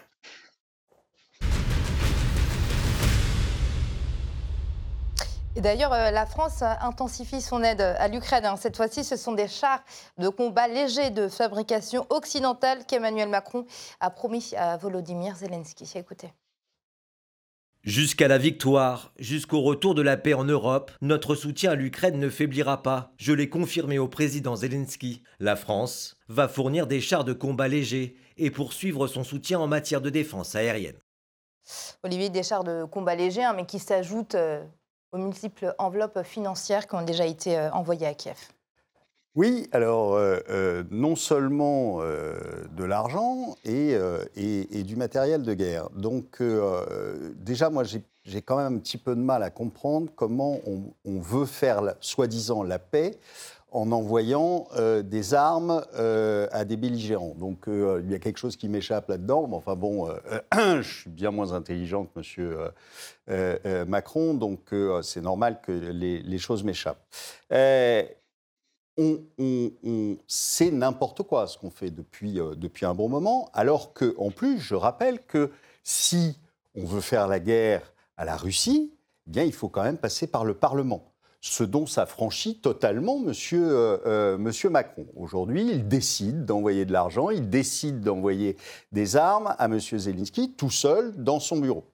Et 5.57 5.61
d'ailleurs, 5.61 5.93
euh, 5.93 6.11
la 6.11 6.27
France 6.27 6.63
intensifie 6.63 7.41
son 7.41 7.63
aide 7.63 7.81
à 7.81 8.09
l'Ukraine. 8.09 8.45
Hein. 8.45 8.57
Cette 8.57 8.77
fois-ci, 8.77 9.05
ce 9.05 9.17
sont 9.17 9.33
des 9.33 9.47
chars 9.47 9.85
de 10.19 10.29
combat 10.29 10.67
légers 10.67 11.11
de 11.11 11.29
fabrication 11.29 12.07
occidentale 12.11 12.85
qu'Emmanuel 12.87 13.29
Macron 13.29 13.65
a 14.01 14.11
promis 14.11 14.53
à 14.57 14.77
Volodymyr 14.77 15.37
Zelensky. 15.37 15.91
Écoutez. 15.95 16.33
Jusqu'à 17.85 18.29
la 18.29 18.39
victoire, 18.39 19.13
jusqu'au 19.19 19.61
retour 19.61 19.95
de 19.95 20.01
la 20.01 20.17
paix 20.17 20.33
en 20.33 20.45
Europe, 20.45 20.91
notre 21.03 21.35
soutien 21.35 21.73
à 21.73 21.75
l'Ukraine 21.75 22.19
ne 22.19 22.31
faiblira 22.31 22.83
pas. 22.83 23.13
Je 23.19 23.35
l'ai 23.35 23.51
confirmé 23.51 23.99
au 23.99 24.09
président 24.09 24.57
Zelensky. 24.57 25.23
La 25.39 25.55
France 25.55 26.17
va 26.29 26.49
fournir 26.49 26.87
des 26.87 27.03
chars 27.03 27.25
de 27.25 27.35
combat 27.35 27.69
légers 27.69 28.17
et 28.39 28.51
poursuivre 28.51 29.07
son 29.07 29.23
soutien 29.23 29.61
en 29.61 29.67
matière 29.67 30.01
de 30.01 30.09
défense 30.09 30.55
aérienne. 30.55 30.97
Olivier, 32.03 32.31
des 32.31 32.43
chars 32.43 32.65
de 32.65 32.85
combat 32.85 33.17
légers, 33.17 33.45
hein, 33.45 33.53
mais 33.55 33.67
qui 33.67 33.79
s'ajoutent 33.79 34.35
euh, 34.35 34.65
aux 35.13 35.19
multiples 35.19 35.75
enveloppes 35.77 36.23
financières 36.23 36.87
qui 36.87 36.95
ont 36.95 37.05
déjà 37.05 37.27
été 37.27 37.59
euh, 37.59 37.71
envoyées 37.73 38.07
à 38.07 38.15
Kiev. 38.15 38.39
Oui, 39.37 39.69
alors 39.73 40.15
euh, 40.15 40.39
euh, 40.49 40.85
non 40.93 41.17
seulement 41.17 41.99
euh, 42.01 42.39
de 42.77 42.85
l'argent 42.85 43.57
et, 43.65 43.99
du 44.85 44.95
matériel 44.95 45.43
de 45.43 45.55
guerre. 45.55 45.91
Donc 45.91 46.41
déjà, 47.37 47.69
moi, 47.69 47.83
j'ai 47.83 48.43
quand 48.43 48.57
même 48.57 48.77
un 48.77 48.79
petit 48.79 48.99
peu 48.99 49.17
de 49.17 49.21
mal 49.21 49.43
à 49.43 49.51
comprendre 49.51 50.09
comment 50.15 50.61
on, 51.05 51.19
veut 51.21 51.47
faire 51.47 51.83
soi-disant 52.01 52.63
la 52.63 52.79
paix 52.79 53.19
en 53.73 53.91
envoyant 53.91 54.69
des 55.03 55.35
armes 55.35 55.83
à 56.53 56.65
des 56.65 56.77
belligérants. 56.77 57.35
Donc 57.37 57.65
il 57.67 58.09
y 58.09 58.15
a 58.15 58.19
quelque 58.21 58.39
chose 58.39 58.57
qui 58.57 58.69
m'échappe 58.69 59.09
là-dedans. 59.09 59.49
Mais 59.49 59.57
enfin 59.57 59.75
bon, 59.75 60.09
je 60.55 60.83
suis 60.83 61.11
bien 61.11 61.33
moins 61.33 61.55
intelligent 61.55 62.07
que 62.07 62.71
M. 63.27 63.89
Macron, 63.89 64.35
donc 64.35 64.73
c'est 65.03 65.23
normal 65.23 65.61
que 65.61 65.73
les, 65.73 66.23
les 66.23 66.39
choses 66.39 66.63
m'échappent 66.63 67.05
on, 68.97 70.17
c'est 70.27 70.71
n'importe 70.71 71.23
quoi 71.23 71.47
ce 71.47 71.59
qu'on 71.59 71.71
fait 71.71 71.91
depuis, 71.91 72.39
euh, 72.39 72.55
depuis 72.55 72.87
un 72.87 72.95
bon 72.95 73.09
moment, 73.09 73.51
alors 73.53 73.93
que, 73.93 74.15
en 74.19 74.31
plus, 74.31 74.59
je 74.59 74.75
rappelle 74.75 75.21
que 75.27 75.51
si 75.83 76.39
on 76.77 76.85
veut 76.85 77.01
faire 77.01 77.29
la 77.29 77.41
guerre 77.41 77.93
à 78.17 78.25
la 78.25 78.37
Russie, 78.37 78.93
eh 79.27 79.31
bien, 79.31 79.43
il 79.43 79.53
faut 79.53 79.69
quand 79.69 79.83
même 79.83 79.99
passer 79.99 80.27
par 80.27 80.45
le 80.45 80.55
Parlement. 80.55 81.11
Ce 81.41 81.63
dont 81.63 81.85
s'affranchit 81.85 82.61
totalement 82.61 83.19
Monsieur, 83.19 83.69
euh, 83.69 83.99
euh, 84.07 84.39
Monsieur 84.39 84.71
Macron. 84.71 85.05
Aujourd'hui, 85.15 85.69
il 85.71 85.89
décide 85.89 86.47
d'envoyer 86.47 86.87
de 86.87 86.93
l'argent, 86.93 87.29
il 87.29 87.51
décide 87.51 88.01
d'envoyer 88.01 88.57
des 88.93 89.17
armes 89.17 89.55
à 89.59 89.69
Monsieur 89.69 89.99
Zelensky 89.99 90.53
tout 90.53 90.71
seul 90.71 91.13
dans 91.23 91.41
son 91.41 91.59
bureau. 91.59 91.85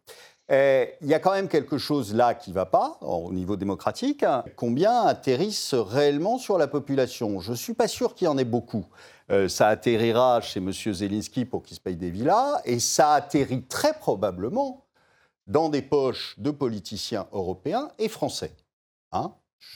Euh, 0.50 0.84
il 1.00 1.06
y 1.06 1.14
a 1.14 1.20
quand 1.20 1.32
même 1.32 1.48
quelque 1.48 1.78
chose 1.78 2.12
là 2.12 2.34
qui 2.34 2.50
ne 2.50 2.54
va 2.54 2.66
pas 2.66 2.98
au 3.02 3.32
niveau 3.32 3.56
démocratique. 3.56 4.24
Combien 4.56 5.02
atterrissent 5.02 5.74
réellement 5.74 6.38
sur 6.38 6.58
la 6.58 6.66
population? 6.66 7.40
Je 7.40 7.52
ne 7.52 7.56
suis 7.56 7.74
pas 7.74 7.86
sûr 7.86 8.14
qu'il 8.14 8.24
y 8.24 8.28
en 8.28 8.36
ait 8.36 8.44
beaucoup. 8.44 8.84
Euh, 9.30 9.48
ça 9.48 9.68
atterrira 9.68 10.40
chez 10.40 10.58
M. 10.58 10.72
Zelensky 10.72 11.44
pour 11.44 11.62
qu'il 11.62 11.76
se 11.76 11.80
paye 11.80 11.96
des 11.96 12.10
villas, 12.10 12.60
et 12.64 12.80
ça 12.80 13.12
atterrit 13.12 13.62
très 13.62 13.92
probablement 13.92 14.84
dans 15.46 15.68
des 15.68 15.82
poches 15.82 16.34
de 16.38 16.50
politiciens 16.50 17.28
européens 17.32 17.90
et 17.98 18.08
français. 18.08 18.52
Hein 19.12 19.32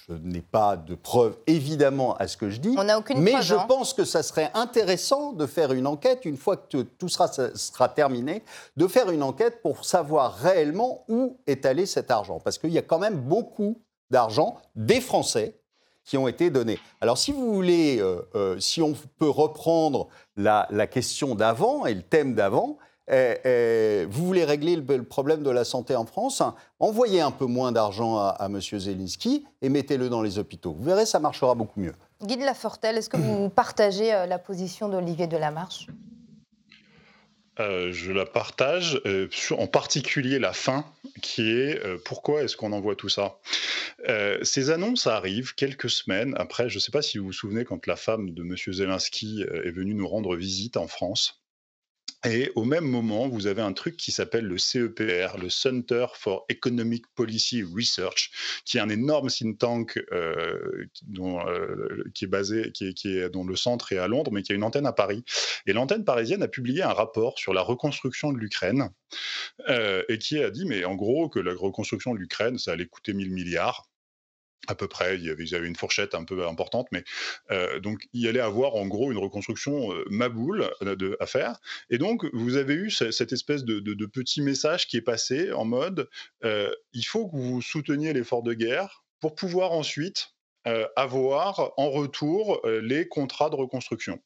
je 0.08 0.14
n'ai 0.14 0.40
pas 0.40 0.76
de 0.76 0.94
preuves, 0.94 1.36
évidemment, 1.46 2.14
à 2.16 2.28
ce 2.28 2.36
que 2.36 2.50
je 2.50 2.60
dis. 2.60 2.74
On 2.78 2.88
aucune 2.96 3.20
mais 3.20 3.42
je 3.42 3.54
hein. 3.54 3.64
pense 3.68 3.94
que 3.94 4.04
ça 4.04 4.22
serait 4.22 4.50
intéressant 4.54 5.32
de 5.32 5.46
faire 5.46 5.72
une 5.72 5.86
enquête, 5.86 6.24
une 6.24 6.36
fois 6.36 6.56
que 6.56 6.82
tout 6.82 7.08
sera, 7.08 7.28
sera 7.28 7.88
terminé, 7.88 8.42
de 8.76 8.86
faire 8.86 9.10
une 9.10 9.22
enquête 9.22 9.62
pour 9.62 9.84
savoir 9.84 10.34
réellement 10.34 11.04
où 11.08 11.38
est 11.46 11.66
allé 11.66 11.86
cet 11.86 12.10
argent. 12.10 12.40
Parce 12.40 12.58
qu'il 12.58 12.70
y 12.70 12.78
a 12.78 12.82
quand 12.82 12.98
même 12.98 13.20
beaucoup 13.20 13.80
d'argent 14.10 14.56
des 14.76 15.00
Français 15.00 15.58
qui 16.04 16.18
ont 16.18 16.28
été 16.28 16.50
donnés. 16.50 16.78
Alors, 17.00 17.16
si 17.16 17.32
vous 17.32 17.54
voulez, 17.54 17.98
euh, 17.98 18.20
euh, 18.34 18.60
si 18.60 18.82
on 18.82 18.94
peut 19.18 19.28
reprendre 19.28 20.08
la, 20.36 20.66
la 20.70 20.86
question 20.86 21.34
d'avant 21.34 21.86
et 21.86 21.94
le 21.94 22.02
thème 22.02 22.34
d'avant, 22.34 22.76
eh, 23.10 23.36
eh, 23.44 24.06
vous 24.08 24.24
voulez 24.26 24.44
régler 24.44 24.76
le, 24.76 25.02
problème 25.02 25.42
de 25.42 25.50
la 25.50 25.64
santé 25.64 25.94
en 25.94 26.06
France, 26.06 26.42
envoyez 26.80 27.20
un 27.20 27.30
peu 27.30 27.46
moins 27.46 27.72
d'argent 27.72 28.18
à, 28.18 28.28
à, 28.28 28.46
M. 28.46 28.60
Zelensky 28.60 29.44
et 29.60 29.68
mettez-le 29.68 30.08
dans 30.08 30.22
les 30.22 30.38
hôpitaux. 30.38 30.72
Vous 30.72 30.84
verrez, 30.84 31.06
ça 31.06 31.20
marchera 31.20 31.54
beaucoup 31.54 31.80
mieux. 31.80 31.94
Guy 32.22 32.36
de 32.36 32.44
Lafortelle, 32.44 32.96
est-ce 32.96 33.10
que 33.10 33.16
vous 33.16 33.48
partagez 33.54 34.14
euh, 34.14 34.26
la 34.26 34.38
position 34.38 34.88
d'Olivier 34.88 35.26
Delamarche? 35.26 35.86
Euh, 37.60 37.92
je 37.92 38.10
la 38.10 38.26
partage, 38.26 39.00
euh, 39.06 39.28
en 39.56 39.66
particulier 39.68 40.38
la 40.38 40.52
fin, 40.52 40.84
qui 41.22 41.50
est 41.50 41.80
pourquoi 42.04 42.42
est-ce 42.42 42.56
qu'on 42.56 42.72
envoie 42.72 42.96
tout 42.96 43.08
ça? 43.08 43.38
Ces 44.42 44.70
annonces 44.70 45.06
arrivent 45.06 45.54
quelques 45.54 45.88
semaines 45.88 46.34
après, 46.36 46.68
je 46.68 46.76
ne 46.76 46.80
sais 46.80 46.90
pas 46.90 47.00
si 47.00 47.18
vous 47.18 47.26
vous 47.26 47.32
souvenez, 47.32 47.64
quand 47.64 47.86
la 47.86 47.96
femme 47.96 48.30
de 48.30 48.42
M. 48.42 48.56
Zelensky 48.56 49.42
est 49.42 49.70
venue 49.70 49.94
nous 49.94 50.08
rendre 50.08 50.34
visite 50.34 50.76
en 50.76 50.88
France. 50.88 51.43
Et 52.24 52.50
au 52.54 52.64
même 52.64 52.84
moment, 52.84 53.28
vous 53.28 53.46
avez 53.46 53.60
un 53.60 53.74
truc 53.74 53.96
qui 53.98 54.10
s'appelle 54.10 54.46
le 54.46 54.56
CEPR, 54.56 55.36
le 55.38 55.50
Center 55.50 56.06
for 56.14 56.46
Economic 56.48 57.04
Policy 57.14 57.62
Research, 57.62 58.30
qui 58.64 58.78
est 58.78 58.80
un 58.80 58.88
énorme 58.88 59.28
think 59.28 59.58
tank 59.58 60.02
euh, 60.12 60.86
dont, 61.02 61.46
euh, 61.46 62.02
qui 62.14 62.24
est 62.24 62.28
basé, 62.28 62.72
qui 62.72 62.88
est, 62.88 62.94
qui 62.94 63.18
est, 63.18 63.28
dont 63.28 63.44
le 63.44 63.56
centre 63.56 63.92
est 63.92 63.98
à 63.98 64.08
Londres, 64.08 64.30
mais 64.32 64.42
qui 64.42 64.52
a 64.52 64.54
une 64.54 64.64
antenne 64.64 64.86
à 64.86 64.92
Paris. 64.92 65.22
Et 65.66 65.74
l'antenne 65.74 66.04
parisienne 66.04 66.42
a 66.42 66.48
publié 66.48 66.82
un 66.82 66.92
rapport 66.92 67.38
sur 67.38 67.52
la 67.52 67.60
reconstruction 67.60 68.32
de 68.32 68.38
l'Ukraine, 68.38 68.88
euh, 69.68 70.02
et 70.08 70.18
qui 70.18 70.42
a 70.42 70.50
dit, 70.50 70.64
mais 70.64 70.84
en 70.84 70.94
gros, 70.94 71.28
que 71.28 71.40
la 71.40 71.52
reconstruction 71.54 72.14
de 72.14 72.18
l'Ukraine, 72.18 72.58
ça 72.58 72.72
allait 72.72 72.86
coûter 72.86 73.12
1000 73.12 73.30
milliards 73.32 73.86
à 74.68 74.74
peu 74.74 74.88
près, 74.88 75.16
il 75.16 75.24
y 75.24 75.54
avait, 75.54 75.66
une 75.66 75.76
fourchette 75.76 76.14
un 76.14 76.24
peu 76.24 76.46
importante, 76.46 76.88
mais 76.92 77.04
euh, 77.50 77.80
donc 77.80 78.08
il 78.12 78.22
y 78.22 78.28
allait 78.28 78.40
avoir 78.40 78.74
en 78.74 78.86
gros 78.86 79.12
une 79.12 79.18
reconstruction 79.18 79.92
euh, 79.92 80.04
maboule 80.10 80.70
euh, 80.82 81.16
à 81.20 81.26
faire. 81.26 81.58
Et 81.90 81.98
donc 81.98 82.24
vous 82.32 82.56
avez 82.56 82.74
eu 82.74 82.90
cette 82.90 83.32
espèce 83.32 83.64
de, 83.64 84.06
petit 84.06 84.42
message 84.42 84.86
qui 84.86 84.96
est 84.96 85.02
passé 85.02 85.52
en 85.52 85.64
mode 85.64 86.08
il 86.42 87.04
faut 87.04 87.28
que 87.28 87.36
vous 87.36 87.62
souteniez 87.62 88.12
l'effort 88.12 88.42
de 88.42 88.52
guerre 88.52 89.04
pour 89.20 89.34
pouvoir 89.34 89.72
ensuite 89.72 90.33
euh, 90.66 90.86
avoir 90.96 91.72
en 91.76 91.90
retour 91.90 92.60
euh, 92.64 92.80
les 92.80 93.06
contrats 93.06 93.50
de 93.50 93.54
reconstruction. 93.54 94.18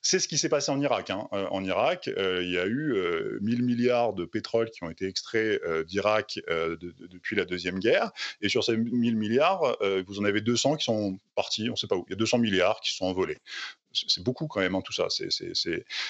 C'est 0.00 0.18
ce 0.18 0.26
qui 0.26 0.38
s'est 0.38 0.48
passé 0.48 0.70
en 0.70 0.80
Irak. 0.80 1.10
Hein. 1.10 1.28
Euh, 1.34 1.46
en 1.50 1.62
Irak, 1.64 2.06
il 2.06 2.50
y 2.50 2.58
a 2.58 2.66
eu 2.66 2.94
1000 3.42 3.62
milliards 3.62 4.14
de 4.14 4.24
pétrole 4.24 4.70
qui 4.70 4.84
ont 4.84 4.90
été 4.90 5.06
extraits 5.06 5.60
d'Irak 5.86 6.40
depuis 6.48 7.36
la 7.36 7.44
Deuxième 7.44 7.78
Guerre. 7.78 8.10
Et 8.40 8.48
sur 8.48 8.64
ces 8.64 8.76
1000 8.76 9.16
milliards, 9.16 9.76
vous 10.06 10.20
en 10.20 10.24
avez 10.24 10.40
200 10.40 10.76
qui 10.76 10.84
sont 10.84 11.18
partis, 11.34 11.68
on 11.68 11.72
ne 11.72 11.76
sait 11.76 11.86
pas 11.86 11.96
où. 11.96 12.04
Il 12.08 12.12
y 12.12 12.14
a 12.14 12.16
200 12.16 12.38
milliards 12.38 12.80
qui 12.80 12.94
sont 12.94 13.04
envolés 13.04 13.38
c'est 13.94 14.22
beaucoup 14.22 14.46
quand 14.46 14.60
même, 14.60 14.74
hein, 14.74 14.82
tout 14.82 14.92
ça. 14.92 15.08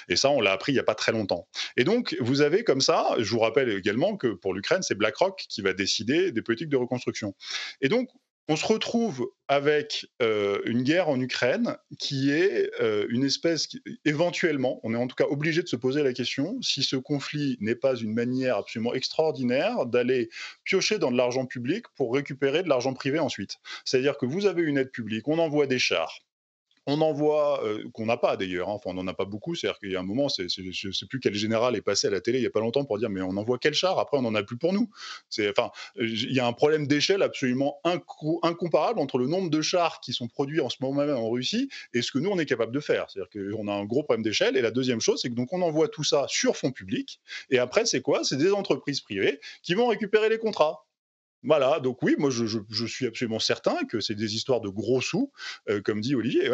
Et 0.08 0.16
ça, 0.16 0.30
on 0.30 0.40
l'a 0.40 0.52
appris 0.52 0.72
il 0.72 0.76
n'y 0.76 0.80
a 0.80 0.84
pas 0.84 0.94
très 0.94 1.12
longtemps. 1.12 1.48
Et 1.76 1.84
donc, 1.84 2.16
vous 2.20 2.40
avez 2.40 2.64
comme 2.64 2.80
ça, 2.80 3.14
je 3.18 3.30
vous 3.30 3.40
rappelle 3.40 3.70
également 3.70 4.16
que 4.16 4.28
pour 4.28 4.54
l'Ukraine, 4.54 4.82
c'est 4.82 4.94
BlackRock 4.94 5.44
qui 5.48 5.62
va 5.62 5.72
décider 5.72 6.32
des 6.32 6.42
politiques 6.42 6.68
de 6.68 6.76
reconstruction. 6.76 7.34
Et 7.80 7.88
donc, 7.88 8.08
on 8.48 8.57
se 8.57 8.66
retrouve 8.66 9.31
avec 9.48 10.07
euh, 10.20 10.61
une 10.64 10.83
guerre 10.83 11.09
en 11.09 11.20
Ukraine 11.20 11.76
qui 11.98 12.31
est 12.31 12.70
euh, 12.81 13.07
une 13.11 13.24
espèce, 13.24 13.68
éventuellement, 14.05 14.81
on 14.83 14.94
est 14.94 14.96
en 14.96 15.07
tout 15.07 15.14
cas 15.14 15.26
obligé 15.28 15.62
de 15.62 15.68
se 15.68 15.76
poser 15.76 16.02
la 16.02 16.12
question 16.12 16.61
si 16.61 16.83
ce 16.83 16.96
conflit 16.96 17.57
n'est 17.61 17.76
pas 17.76 17.94
une 17.94 18.12
manière 18.12 18.57
absolument 18.57 18.94
extraordinaire 18.94 19.87
d'aller 19.87 20.28
piocher 20.64 20.98
dans 20.98 21.11
de 21.11 21.16
l'argent 21.16 21.46
public 21.46 21.87
pour 21.94 22.14
récupérer 22.14 22.62
de 22.62 22.68
l'argent 22.68 22.94
privé 22.94 23.18
ensuite. 23.18 23.59
C'est-à-dire 23.85 24.18
que 24.18 24.26
vous 24.26 24.46
avez 24.46 24.62
une 24.62 24.78
aide 24.78 24.90
publique, 24.90 25.28
on 25.28 25.38
envoie 25.38 25.66
des 25.66 25.78
chars, 25.78 26.20
on 26.86 27.00
envoie, 27.00 27.64
euh, 27.64 27.88
qu'on 27.92 28.06
n'a 28.06 28.16
pas 28.16 28.36
d'ailleurs, 28.36 28.68
hein, 28.68 28.72
enfin 28.72 28.90
on 28.90 28.94
n'en 28.94 29.06
a 29.06 29.14
pas 29.14 29.24
beaucoup, 29.24 29.54
c'est-à-dire 29.54 29.78
qu'il 29.78 29.92
y 29.92 29.96
a 29.96 30.00
un 30.00 30.04
moment, 30.04 30.28
je 30.28 30.88
ne 30.88 30.92
sais 30.92 31.06
plus 31.06 31.20
quel 31.20 31.34
général 31.34 31.76
est 31.76 31.82
passé 31.82 32.08
à 32.08 32.10
la 32.10 32.20
télé 32.20 32.38
il 32.38 32.40
n'y 32.40 32.46
a 32.46 32.50
pas 32.50 32.60
longtemps 32.60 32.84
pour 32.84 32.98
dire 32.98 33.08
mais 33.08 33.22
on 33.22 33.36
envoie 33.36 33.58
quel 33.58 33.74
char, 33.74 33.98
après 33.98 34.18
on 34.18 34.22
n'en 34.22 34.34
a 34.34 34.42
plus 34.42 34.56
pour 34.56 34.72
nous. 34.72 34.90
Enfin, 35.48 35.70
il 35.96 36.32
y 36.32 36.40
a 36.40 36.46
un 36.46 36.52
problème 36.52 36.86
d'échelle 36.86 37.22
absolument 37.22 37.80
incomparable 38.42 38.98
entre 38.98 39.18
le 39.18 39.26
nombre 39.26 39.50
de 39.50 39.62
chars 39.62 40.00
qui 40.00 40.12
sont 40.12 40.26
produits 40.26 40.60
en 40.60 40.70
ce 40.70 40.76
moment 40.80 41.04
même 41.04 41.16
en 41.16 41.30
Russie 41.30 41.68
et 41.94 42.02
ce 42.02 42.10
que 42.10 42.18
nous 42.18 42.30
on 42.30 42.38
est 42.38 42.46
capable 42.46 42.72
de 42.72 42.80
faire. 42.80 43.06
C'est-à-dire 43.08 43.30
qu'on 43.30 43.68
a 43.68 43.72
un 43.72 43.84
gros 43.84 44.02
problème 44.02 44.24
d'échelle. 44.24 44.56
Et 44.56 44.62
la 44.62 44.70
deuxième 44.70 45.00
chose, 45.00 45.20
c'est 45.22 45.28
que 45.28 45.34
donc 45.34 45.52
on 45.52 45.62
envoie 45.62 45.88
tout 45.88 46.04
ça 46.04 46.26
sur 46.28 46.56
fonds 46.56 46.72
publics 46.72 47.20
et 47.50 47.58
après 47.58 47.86
c'est 47.86 48.00
quoi? 48.00 48.24
C'est 48.24 48.36
des 48.36 48.52
entreprises 48.52 49.00
privées 49.00 49.40
qui 49.62 49.74
vont 49.74 49.86
récupérer 49.86 50.28
les 50.28 50.38
contrats. 50.38 50.84
Voilà, 51.44 51.80
donc 51.80 52.02
oui, 52.02 52.14
moi 52.18 52.30
je, 52.30 52.86
suis 52.86 53.06
absolument 53.06 53.40
certain 53.40 53.84
que 53.88 54.00
c'est 54.00 54.14
des 54.14 54.36
histoires 54.36 54.60
de 54.60 54.68
gros 54.68 55.00
sous, 55.00 55.32
comme 55.84 56.00
dit 56.00 56.14
Olivier. 56.14 56.48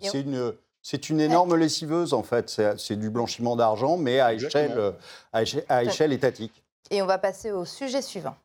C'est 0.00 0.20
une, 0.20 0.54
c'est 0.82 1.08
une 1.08 1.20
énorme 1.20 1.56
lessiveuse, 1.56 2.12
en 2.12 2.22
fait. 2.22 2.60
C'est 2.76 2.96
du 2.96 3.10
blanchiment 3.10 3.56
d'argent, 3.56 3.96
mais 3.96 4.20
à 4.20 4.34
échelle, 4.34 4.94
à 5.32 5.82
échelle, 5.84 6.12
étatique. 6.12 6.62
Et 6.90 7.00
on 7.00 7.06
va 7.06 7.18
passer 7.18 7.52
au 7.52 7.64
sujet 7.64 8.02
suivant. 8.02 8.36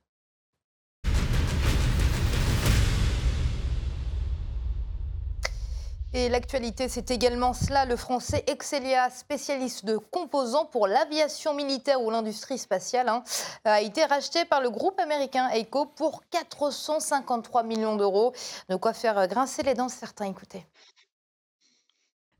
Et 6.11 6.27
l'actualité, 6.27 6.89
c'est 6.89 7.11
également 7.11 7.53
cela. 7.53 7.85
Le 7.85 7.95
français 7.95 8.43
Excelia, 8.47 9.11
spécialiste 9.11 9.85
de 9.85 9.97
composants 9.97 10.65
pour 10.65 10.87
l'aviation 10.87 11.53
militaire 11.53 12.01
ou 12.01 12.09
l'industrie 12.09 12.57
spatiale, 12.57 13.09
hein, 13.09 13.23
a 13.63 13.81
été 13.81 14.03
racheté 14.05 14.43
par 14.45 14.59
le 14.59 14.71
groupe 14.71 14.99
américain 14.99 15.49
EICO 15.49 15.85
pour 15.85 16.23
453 16.31 17.61
millions 17.61 17.95
d'euros. 17.95 18.33
De 18.69 18.75
quoi 18.75 18.93
faire 18.93 19.27
grincer 19.27 19.61
les 19.61 19.75
dents 19.75 19.89
certains. 19.89 20.25
Écoutez. 20.25 20.65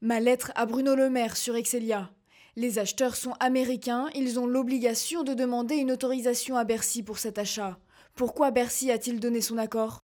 Ma 0.02 0.22
lettre 0.22 0.54
à 0.56 0.66
Bruno 0.66 0.96
Le 0.96 1.10
Maire 1.10 1.36
sur 1.36 1.58
Excelia. 1.58 2.10
Les 2.56 2.80
acheteurs 2.80 3.18
sont 3.18 3.34
américains, 3.42 4.08
ils 4.16 4.40
ont 4.40 4.48
l'obligation 4.48 5.24
de 5.24 5.34
demander 5.34 5.76
une 5.76 5.92
autorisation 5.92 6.56
à 6.56 6.64
Bercy 6.64 7.04
pour 7.04 7.18
cet 7.18 7.38
achat. 7.38 7.78
Pourquoi 8.16 8.52
Bercy 8.52 8.92
a-t-il 8.92 9.20
donné 9.20 9.42
son 9.42 9.58
accord? 9.58 10.00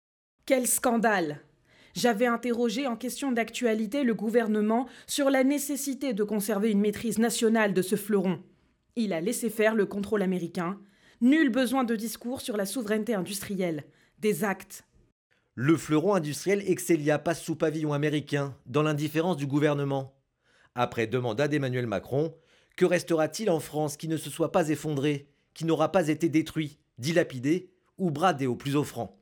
Quel 0.46 0.68
scandale 0.68 1.40
J'avais 1.92 2.26
interrogé 2.26 2.86
en 2.86 2.94
question 2.94 3.32
d'actualité 3.32 4.04
le 4.04 4.14
gouvernement 4.14 4.86
sur 5.08 5.28
la 5.28 5.42
nécessité 5.42 6.12
de 6.12 6.22
conserver 6.22 6.70
une 6.70 6.80
maîtrise 6.80 7.18
nationale 7.18 7.74
de 7.74 7.82
ce 7.82 7.96
fleuron. 7.96 8.40
Il 8.94 9.12
a 9.12 9.20
laissé 9.20 9.50
faire 9.50 9.74
le 9.74 9.86
contrôle 9.86 10.22
américain. 10.22 10.78
Nul 11.20 11.48
besoin 11.48 11.82
de 11.82 11.96
discours 11.96 12.42
sur 12.42 12.56
la 12.56 12.64
souveraineté 12.64 13.14
industrielle. 13.14 13.82
Des 14.20 14.44
actes. 14.44 14.84
Le 15.62 15.76
fleuron 15.76 16.14
industriel 16.14 16.62
Excelia 16.66 17.18
passe 17.18 17.42
sous 17.42 17.54
pavillon 17.54 17.92
américain, 17.92 18.56
dans 18.64 18.82
l'indifférence 18.82 19.36
du 19.36 19.46
gouvernement. 19.46 20.14
Après 20.74 21.06
deux 21.06 21.20
mandats 21.20 21.48
d'Emmanuel 21.48 21.86
Macron, 21.86 22.34
que 22.78 22.86
restera-t-il 22.86 23.50
en 23.50 23.60
France 23.60 23.98
qui 23.98 24.08
ne 24.08 24.16
se 24.16 24.30
soit 24.30 24.52
pas 24.52 24.70
effondré, 24.70 25.28
qui 25.52 25.66
n'aura 25.66 25.92
pas 25.92 26.08
été 26.08 26.30
détruit, 26.30 26.78
dilapidé 26.96 27.74
ou 27.98 28.10
bradé 28.10 28.46
au 28.46 28.56
plus 28.56 28.74
offrant? 28.74 29.18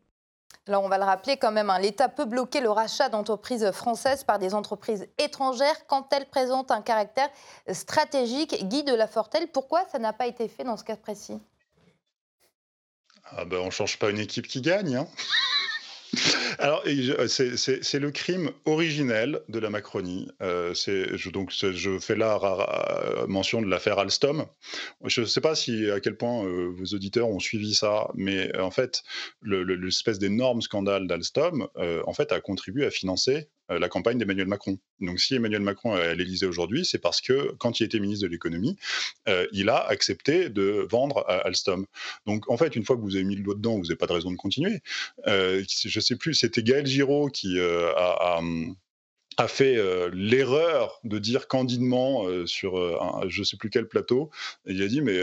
Alors 0.68 0.84
on 0.84 0.88
va 0.88 0.98
le 0.98 1.02
rappeler 1.02 1.38
quand 1.38 1.50
même, 1.50 1.70
hein, 1.70 1.80
l'État 1.80 2.08
peut 2.08 2.24
bloquer 2.24 2.60
le 2.60 2.70
rachat 2.70 3.08
d'entreprises 3.08 3.72
françaises 3.72 4.22
par 4.22 4.38
des 4.38 4.54
entreprises 4.54 5.08
étrangères 5.18 5.88
quand 5.88 6.12
elles 6.12 6.26
présentent 6.26 6.70
un 6.70 6.82
caractère 6.82 7.30
stratégique. 7.72 8.64
Guy 8.68 8.84
de 8.84 8.94
Lafortelle, 8.94 9.48
pourquoi 9.52 9.88
ça 9.90 9.98
n'a 9.98 10.12
pas 10.12 10.28
été 10.28 10.46
fait 10.46 10.62
dans 10.62 10.76
ce 10.76 10.84
cas 10.84 10.96
précis? 10.96 11.40
Ah 13.24 13.44
ben, 13.44 13.58
On 13.58 13.66
ne 13.66 13.70
change 13.70 13.98
pas 13.98 14.10
une 14.10 14.20
équipe 14.20 14.46
qui 14.46 14.60
gagne. 14.60 14.94
Hein 14.94 15.08
alors, 16.58 16.82
euh, 16.86 17.26
c'est 17.28 17.98
le 17.98 18.10
crime 18.10 18.50
originel 18.64 19.40
de 19.48 19.58
la 19.58 19.70
Macronie. 19.70 20.28
Euh, 20.42 20.74
je, 20.74 21.30
donc, 21.30 21.50
je 21.52 21.98
fais 21.98 22.16
là 22.16 22.38
mention 23.28 23.62
de 23.62 23.68
l'affaire 23.68 23.98
Alstom. 23.98 24.46
Je 25.04 25.22
ne 25.22 25.26
sais 25.26 25.40
pas 25.40 25.54
si 25.54 25.90
à 25.90 26.00
quel 26.00 26.16
point 26.16 26.44
euh, 26.44 26.70
vos 26.70 26.94
auditeurs 26.94 27.28
ont 27.28 27.40
suivi 27.40 27.74
ça, 27.74 28.08
mais 28.14 28.56
en 28.58 28.70
fait, 28.70 29.02
l'espèce 29.42 30.18
d'énorme 30.18 30.62
scandale 30.62 31.06
d'Alstom, 31.06 31.68
en 31.76 32.12
fait, 32.12 32.32
a 32.32 32.40
contribué 32.40 32.86
à 32.86 32.90
financer 32.90 33.28
euh, 33.38 33.57
la 33.68 33.88
campagne 33.88 34.18
d'Emmanuel 34.18 34.46
Macron. 34.46 34.78
Donc 35.00 35.20
si 35.20 35.34
Emmanuel 35.34 35.62
Macron 35.62 35.96
est 35.96 36.08
à 36.08 36.14
l'Élysée 36.14 36.46
aujourd'hui, 36.46 36.84
c'est 36.84 36.98
parce 36.98 37.20
que 37.20 37.54
quand 37.58 37.80
il 37.80 37.84
était 37.84 37.98
ministre 38.00 38.26
de 38.26 38.30
l'économie, 38.30 38.76
euh, 39.28 39.46
il 39.52 39.68
a 39.68 39.78
accepté 39.78 40.48
de 40.48 40.86
vendre 40.90 41.24
Alstom. 41.28 41.86
Donc 42.26 42.50
en 42.50 42.56
fait, 42.56 42.76
une 42.76 42.84
fois 42.84 42.96
que 42.96 43.02
vous 43.02 43.16
avez 43.16 43.24
mis 43.24 43.36
le 43.36 43.42
doigt 43.42 43.54
dedans, 43.54 43.76
vous 43.76 43.84
n'avez 43.84 43.96
pas 43.96 44.06
de 44.06 44.12
raison 44.12 44.30
de 44.30 44.36
continuer. 44.36 44.80
Euh, 45.26 45.62
je 45.68 45.98
ne 45.98 46.02
sais 46.02 46.16
plus, 46.16 46.34
c'était 46.34 46.62
Gaël 46.62 46.86
Giraud 46.86 47.28
qui 47.28 47.60
a 47.60 48.38
a 48.38 48.40
fait 49.46 49.76
euh, 49.76 50.10
l'erreur 50.12 50.98
de 51.04 51.18
dire 51.18 51.46
candidement 51.46 52.26
euh, 52.26 52.44
sur 52.46 52.76
euh, 52.76 52.98
un, 53.00 53.28
je 53.28 53.44
sais 53.44 53.56
plus 53.56 53.70
quel 53.70 53.86
plateau, 53.86 54.30
il 54.66 54.82
a 54.82 54.88
dit 54.88 55.00
mais 55.00 55.18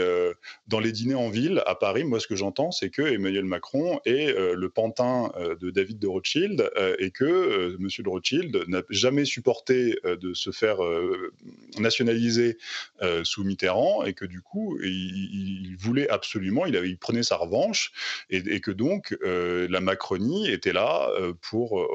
dans 0.68 0.80
les 0.80 0.92
dîners 0.92 1.14
en 1.14 1.28
ville 1.28 1.62
à 1.66 1.74
Paris, 1.74 2.04
moi 2.04 2.18
ce 2.20 2.26
que 2.26 2.36
j'entends 2.36 2.70
c'est 2.70 2.88
que 2.88 3.02
Emmanuel 3.02 3.44
Macron 3.44 4.00
est 4.06 4.34
le 4.36 4.68
pantin 4.68 5.30
de 5.60 5.70
David 5.70 5.98
de 5.98 6.06
Rothschild 6.06 6.70
et 6.98 7.10
que 7.10 7.76
Monsieur 7.78 8.02
de 8.02 8.08
Rothschild 8.08 8.64
n'a 8.68 8.82
jamais 8.88 9.24
supporté 9.24 9.98
de 10.04 10.34
se 10.34 10.50
faire 10.50 10.78
nationaliser 11.78 12.58
sous 13.24 13.44
Mitterrand 13.44 14.04
et 14.04 14.14
que 14.14 14.24
du 14.24 14.40
coup 14.40 14.78
il, 14.82 15.76
voulait 15.78 16.08
absolument, 16.08 16.66
il, 16.66 16.98
prenait 16.98 17.22
sa 17.22 17.36
revanche 17.36 17.92
et 18.30 18.60
que 18.60 18.70
donc 18.70 19.16
la 19.22 19.80
Macronie 19.80 20.48
était 20.48 20.72
là 20.72 21.10
pour 21.42 21.86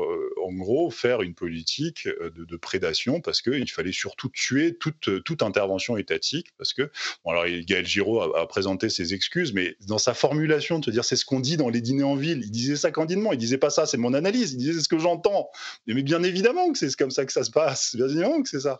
en 0.41 0.53
gros 0.53 0.91
faire 0.91 1.21
une 1.21 1.33
politique 1.33 2.07
euh, 2.07 2.29
de, 2.29 2.57
prédation 2.57 3.21
parce 3.21 3.41
qu'il 3.41 3.69
fallait 3.69 3.91
surtout 3.91 4.29
tuer 4.29 4.75
toute, 4.75 5.07
euh, 5.07 5.19
toute 5.21 5.41
intervention 5.41 5.97
étatique. 5.97 6.47
Parce 6.57 6.73
que, 6.73 6.91
bon, 7.23 7.31
alors 7.31 7.45
Gaël 7.45 7.85
Giraud 7.85 8.21
a, 8.35 8.47
présenté 8.47 8.89
ses 8.89 9.13
excuses, 9.13 9.53
mais 9.53 9.75
dans 9.87 9.97
sa 9.97 10.13
formulation 10.13 10.79
de 10.79 10.85
se 10.85 10.91
dire 10.91 11.05
c'est 11.05 11.15
ce 11.15 11.25
qu'on 11.25 11.39
dit 11.39 11.57
dans 11.57 11.69
les 11.69 11.81
dîners 11.81 12.03
en 12.03 12.15
ville, 12.15 12.41
il 12.43 12.51
disait 12.51 12.75
ça 12.75 12.91
candidement, 12.91 13.31
il 13.31 13.37
disait 13.37 13.57
pas 13.57 13.69
ça, 13.69 13.85
c'est 13.85 13.97
mon 13.97 14.13
analyse, 14.13 14.53
il 14.53 14.57
disait 14.57 14.79
ce 14.79 14.89
que 14.89 14.99
j'entends. 14.99 15.49
Mais, 15.87 16.01
bien 16.01 16.23
évidemment 16.23 16.71
que 16.71 16.77
c'est 16.77 16.93
comme 16.95 17.11
ça 17.11 17.25
que 17.25 17.31
ça 17.31 17.43
se 17.43 17.51
passe, 17.51 17.95
bien 17.95 18.07
évidemment 18.07 18.41
que 18.41 18.49
c'est 18.49 18.61
ça. 18.61 18.79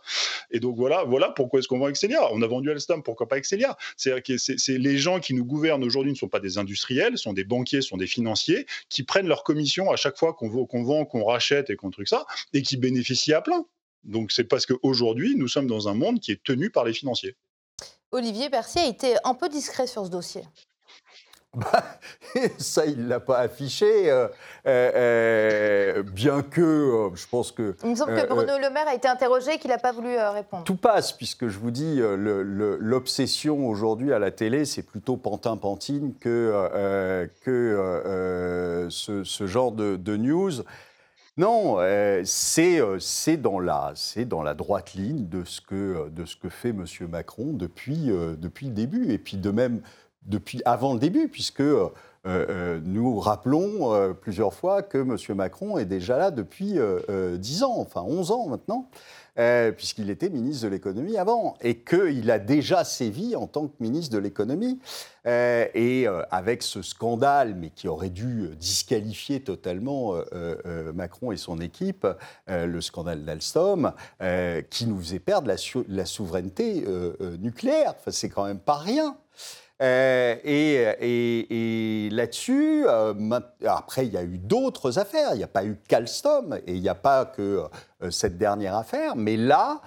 Et 0.50 0.60
donc 0.60 0.76
voilà, 0.76 1.04
voilà 1.04 1.30
pourquoi 1.30 1.60
est-ce 1.60 1.68
qu'on 1.68 1.78
vend 1.78 1.88
Excelia. 1.88 2.32
On 2.32 2.42
a 2.42 2.46
vendu 2.46 2.70
Alstom, 2.70 3.02
pourquoi 3.02 3.28
pas 3.28 3.38
Excelia? 3.38 3.76
C'est 3.96 4.10
que 4.22 4.72
les 4.72 4.98
gens 4.98 5.20
qui 5.20 5.34
nous 5.34 5.44
gouvernent 5.44 5.84
aujourd'hui 5.84 6.12
ne 6.12 6.16
sont 6.16 6.28
pas 6.28 6.40
des 6.40 6.58
industriels, 6.58 7.18
sont 7.18 7.32
des 7.32 7.44
banquiers, 7.44 7.80
sont 7.80 7.96
des 7.96 8.06
financiers 8.06 8.66
qui 8.88 9.02
prennent 9.02 9.28
leur 9.28 9.44
commission 9.44 9.90
à 9.90 9.96
chaque 9.96 10.18
fois 10.18 10.34
qu'on 10.34 10.48
vend, 10.48 11.04
qu'on 11.04 11.24
rachète 11.24 11.61
et 11.70 11.76
qu'on 11.76 11.90
truc 11.90 12.08
ça, 12.08 12.26
et 12.52 12.62
qui 12.62 12.76
bénéficient 12.76 13.34
à 13.34 13.40
plein. 13.40 13.64
Donc 14.04 14.32
c'est 14.32 14.44
parce 14.44 14.66
qu'aujourd'hui, 14.66 15.34
nous 15.36 15.48
sommes 15.48 15.66
dans 15.66 15.88
un 15.88 15.94
monde 15.94 16.20
qui 16.20 16.32
est 16.32 16.42
tenu 16.42 16.70
par 16.70 16.84
les 16.84 16.92
financiers. 16.92 17.36
Olivier 18.10 18.50
Percier 18.50 18.82
a 18.82 18.86
été 18.86 19.14
un 19.24 19.34
peu 19.34 19.48
discret 19.48 19.86
sur 19.86 20.04
ce 20.04 20.10
dossier. 20.10 20.42
Bah, 21.54 21.84
ça, 22.58 22.86
il 22.86 23.04
ne 23.04 23.08
l'a 23.08 23.20
pas 23.20 23.38
affiché, 23.40 24.10
euh, 24.10 24.26
euh, 24.66 24.90
euh, 24.94 26.02
bien 26.02 26.40
que 26.40 27.10
je 27.14 27.26
pense 27.26 27.52
que... 27.52 27.76
Il 27.84 27.90
me 27.90 27.94
semble 27.94 28.14
que 28.14 28.26
Bruno 28.26 28.58
Le 28.58 28.70
Maire 28.70 28.88
a 28.88 28.94
été 28.94 29.06
interrogé 29.06 29.54
et 29.54 29.58
qu'il 29.58 29.68
n'a 29.68 29.76
pas 29.76 29.92
voulu 29.92 30.16
répondre. 30.16 30.64
Tout 30.64 30.76
passe, 30.76 31.12
puisque 31.12 31.48
je 31.48 31.58
vous 31.58 31.70
dis, 31.70 32.00
l'obsession 32.00 33.68
aujourd'hui 33.68 34.14
à 34.14 34.18
la 34.18 34.30
télé, 34.30 34.64
c'est 34.64 34.82
plutôt 34.82 35.18
Pantin-Pantine 35.18 36.14
que, 36.18 37.28
que 37.44 38.88
ce, 38.90 39.46
genre 39.46 39.72
de, 39.72 39.96
de 39.96 40.16
news. 40.16 40.52
Non, 41.38 41.80
euh, 41.80 42.22
euh, 42.58 42.98
c'est 43.00 43.36
dans, 43.38 43.58
la, 43.58 44.54
droite 44.54 44.92
ligne 44.92 45.28
de 45.28 45.44
ce 45.44 45.62
que, 45.62 46.10
de 46.10 46.26
ce 46.26 46.36
que 46.36 46.50
fait 46.50 46.70
M. 46.70 46.84
Macron 47.08 47.54
depuis, 47.54 48.10
euh, 48.10 48.36
depuis 48.36 48.66
le 48.66 48.72
début, 48.72 49.10
et 49.10 49.18
puis 49.18 49.38
de 49.38 49.50
même 49.50 49.80
depuis 50.24 50.60
avant 50.66 50.92
le 50.92 51.00
début, 51.00 51.28
puisque 51.28 51.62
nous 52.24 53.18
rappelons 53.18 54.14
plusieurs 54.14 54.54
fois 54.54 54.82
que 54.82 54.98
M. 54.98 55.16
Macron 55.36 55.78
est 55.78 55.84
déjà 55.84 56.18
là 56.18 56.30
depuis 56.30 56.78
10 57.08 57.62
ans, 57.64 57.74
enfin 57.78 58.02
11 58.02 58.30
ans 58.30 58.46
maintenant. 58.48 58.88
Euh, 59.38 59.72
puisqu'il 59.72 60.10
était 60.10 60.28
ministre 60.28 60.64
de 60.64 60.68
l'économie 60.68 61.16
avant, 61.16 61.56
et 61.62 61.78
qu'il 61.78 62.30
a 62.30 62.38
déjà 62.38 62.84
sévi 62.84 63.34
en 63.34 63.46
tant 63.46 63.66
que 63.66 63.72
ministre 63.80 64.12
de 64.12 64.18
l'économie. 64.18 64.78
Euh, 65.26 65.66
et 65.72 66.06
euh, 66.06 66.22
avec 66.30 66.62
ce 66.62 66.82
scandale, 66.82 67.54
mais 67.54 67.70
qui 67.70 67.88
aurait 67.88 68.10
dû 68.10 68.50
disqualifier 68.58 69.42
totalement 69.42 70.14
Macron 70.94 71.32
et 71.32 71.36
son 71.38 71.60
équipe, 71.60 72.06
le 72.48 72.80
scandale 72.80 73.24
d'Alstom, 73.24 73.92
qui 74.68 74.86
nous 74.86 74.98
faisait 74.98 75.18
perdre 75.18 75.48
la, 75.48 75.56
la 75.88 76.04
souveraineté 76.04 76.84
nucléaire. 77.38 77.94
Enfin, 77.98 78.10
c'est 78.10 78.28
quand 78.28 78.44
même 78.44 78.58
pas 78.58 78.76
rien. 78.76 79.16
Euh, 79.82 80.36
et, 80.44 82.08
là-dessus, 82.10 82.84
euh, 82.86 83.40
après, 83.66 84.06
il 84.06 84.12
y 84.12 84.16
a 84.16 84.22
eu 84.22 84.38
d'autres 84.38 84.98
affaires. 84.98 85.30
Il 85.32 85.38
n'y 85.38 85.44
a 85.44 85.48
pas 85.48 85.64
eu 85.64 85.76
qu'Alstom 85.88 86.58
et 86.66 86.74
il 86.74 86.80
n'y 86.80 86.88
a 86.88 86.94
pas 86.94 87.24
que 87.24 87.64
euh, 88.02 88.10
cette 88.10 88.38
dernière 88.38 88.76
affaire. 88.76 89.16
Mais 89.16 89.36
là, 89.36 89.80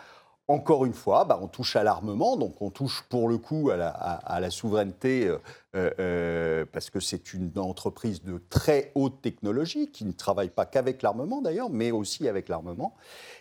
encore 0.49 0.85
une 0.85 0.93
fois, 0.93 1.23
bah, 1.23 1.39
on 1.41 1.47
touche 1.47 1.75
à 1.77 1.83
l'armement, 1.83 2.35
donc 2.35 2.61
on 2.61 2.69
touche 2.69 3.03
pour 3.09 3.29
le 3.29 3.37
coup 3.37 3.71
à 3.71 4.39
la, 4.39 4.51
souveraineté, 4.51 5.33
parce 5.73 6.91
que 6.91 6.99
c'est 6.99 7.33
une 7.33 7.51
entreprise 7.57 8.21
de 8.21 8.39
très 8.49 8.91
haute 8.93 9.23
technologie 9.23 9.89
qui 9.89 10.05
ne 10.05 10.11
travaille 10.11 10.49
pas 10.49 10.67
qu'avec 10.67 11.01
l'armement 11.01 11.41
d'ailleurs, 11.41 11.71
mais 11.71 11.89
aussi 11.89 12.27
avec 12.27 12.47
l'armement. 12.47 12.95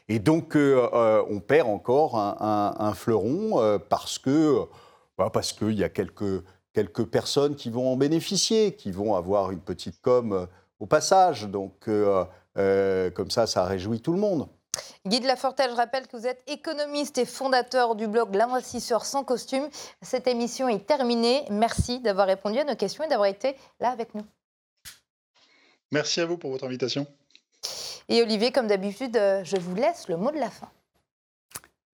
Et 0.08 0.18
donc 0.18 0.56
on 0.56 1.40
perd 1.46 1.68
encore 1.68 2.16
un 2.16 2.94
fleuron 2.94 3.78
parce 3.90 4.18
que 4.18 4.66
bah, 5.16 5.30
parce 5.32 5.52
qu'il 5.52 5.72
y 5.72 5.84
a 5.84 5.88
quelques, 5.88 6.42
quelques 6.72 7.04
personnes 7.04 7.54
qui 7.54 7.70
vont 7.70 7.92
en 7.92 7.96
bénéficier, 7.96 8.74
qui 8.74 8.90
vont 8.90 9.14
avoir 9.14 9.52
une 9.52 9.60
petite 9.60 10.00
com 10.02 10.32
euh, 10.32 10.46
au 10.80 10.86
passage. 10.86 11.44
Donc, 11.44 11.88
euh, 11.88 12.24
euh, 12.58 13.10
comme 13.10 13.30
ça, 13.30 13.46
ça 13.46 13.64
réjouit 13.64 14.00
tout 14.00 14.12
le 14.12 14.18
monde. 14.18 14.48
Guy 15.06 15.20
de 15.20 15.26
Lafortelle, 15.26 15.70
je 15.70 15.76
rappelle 15.76 16.08
que 16.08 16.16
vous 16.16 16.26
êtes 16.26 16.42
économiste 16.48 17.18
et 17.18 17.26
fondateur 17.26 17.94
du 17.94 18.08
blog 18.08 18.34
L'investisseur 18.34 19.04
sans 19.04 19.22
costume. 19.22 19.68
Cette 20.02 20.26
émission 20.26 20.68
est 20.68 20.84
terminée. 20.84 21.44
Merci 21.50 22.00
d'avoir 22.00 22.26
répondu 22.26 22.58
à 22.58 22.64
nos 22.64 22.74
questions 22.74 23.04
et 23.04 23.08
d'avoir 23.08 23.28
été 23.28 23.56
là 23.78 23.90
avec 23.90 24.14
nous. 24.14 24.24
Merci 25.92 26.20
à 26.20 26.26
vous 26.26 26.38
pour 26.38 26.50
votre 26.50 26.64
invitation. 26.64 27.06
Et 28.08 28.20
Olivier, 28.20 28.50
comme 28.50 28.66
d'habitude, 28.66 29.14
je 29.14 29.56
vous 29.58 29.76
laisse 29.76 30.08
le 30.08 30.16
mot 30.16 30.32
de 30.32 30.38
la 30.38 30.50
fin. 30.50 30.68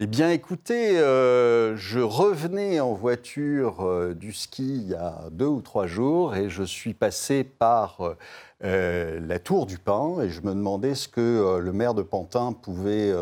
Eh 0.03 0.07
bien, 0.07 0.31
écoutez, 0.31 0.99
euh, 0.99 1.77
je 1.77 2.01
revenais 2.01 2.81
en 2.81 2.95
voiture 2.95 3.83
euh, 3.83 4.15
du 4.15 4.33
ski 4.33 4.77
il 4.77 4.89
y 4.89 4.95
a 4.95 5.29
deux 5.31 5.45
ou 5.45 5.61
trois 5.61 5.87
jours 5.87 6.35
et 6.35 6.49
je 6.49 6.63
suis 6.63 6.95
passé 6.95 7.45
par 7.45 8.17
euh, 8.65 9.21
la 9.21 9.39
Tour 9.39 9.67
du 9.67 9.77
Pin 9.77 10.23
et 10.23 10.31
je 10.31 10.41
me 10.41 10.55
demandais 10.55 10.95
ce 10.95 11.07
que 11.07 11.59
le 11.59 11.73
maire 11.75 11.93
de 11.93 12.01
Pantin 12.01 12.55
pouvait 12.55 13.13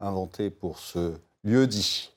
inventer 0.00 0.50
pour 0.50 0.80
ce 0.80 1.12
lieu 1.44 1.68
dit. 1.68 2.10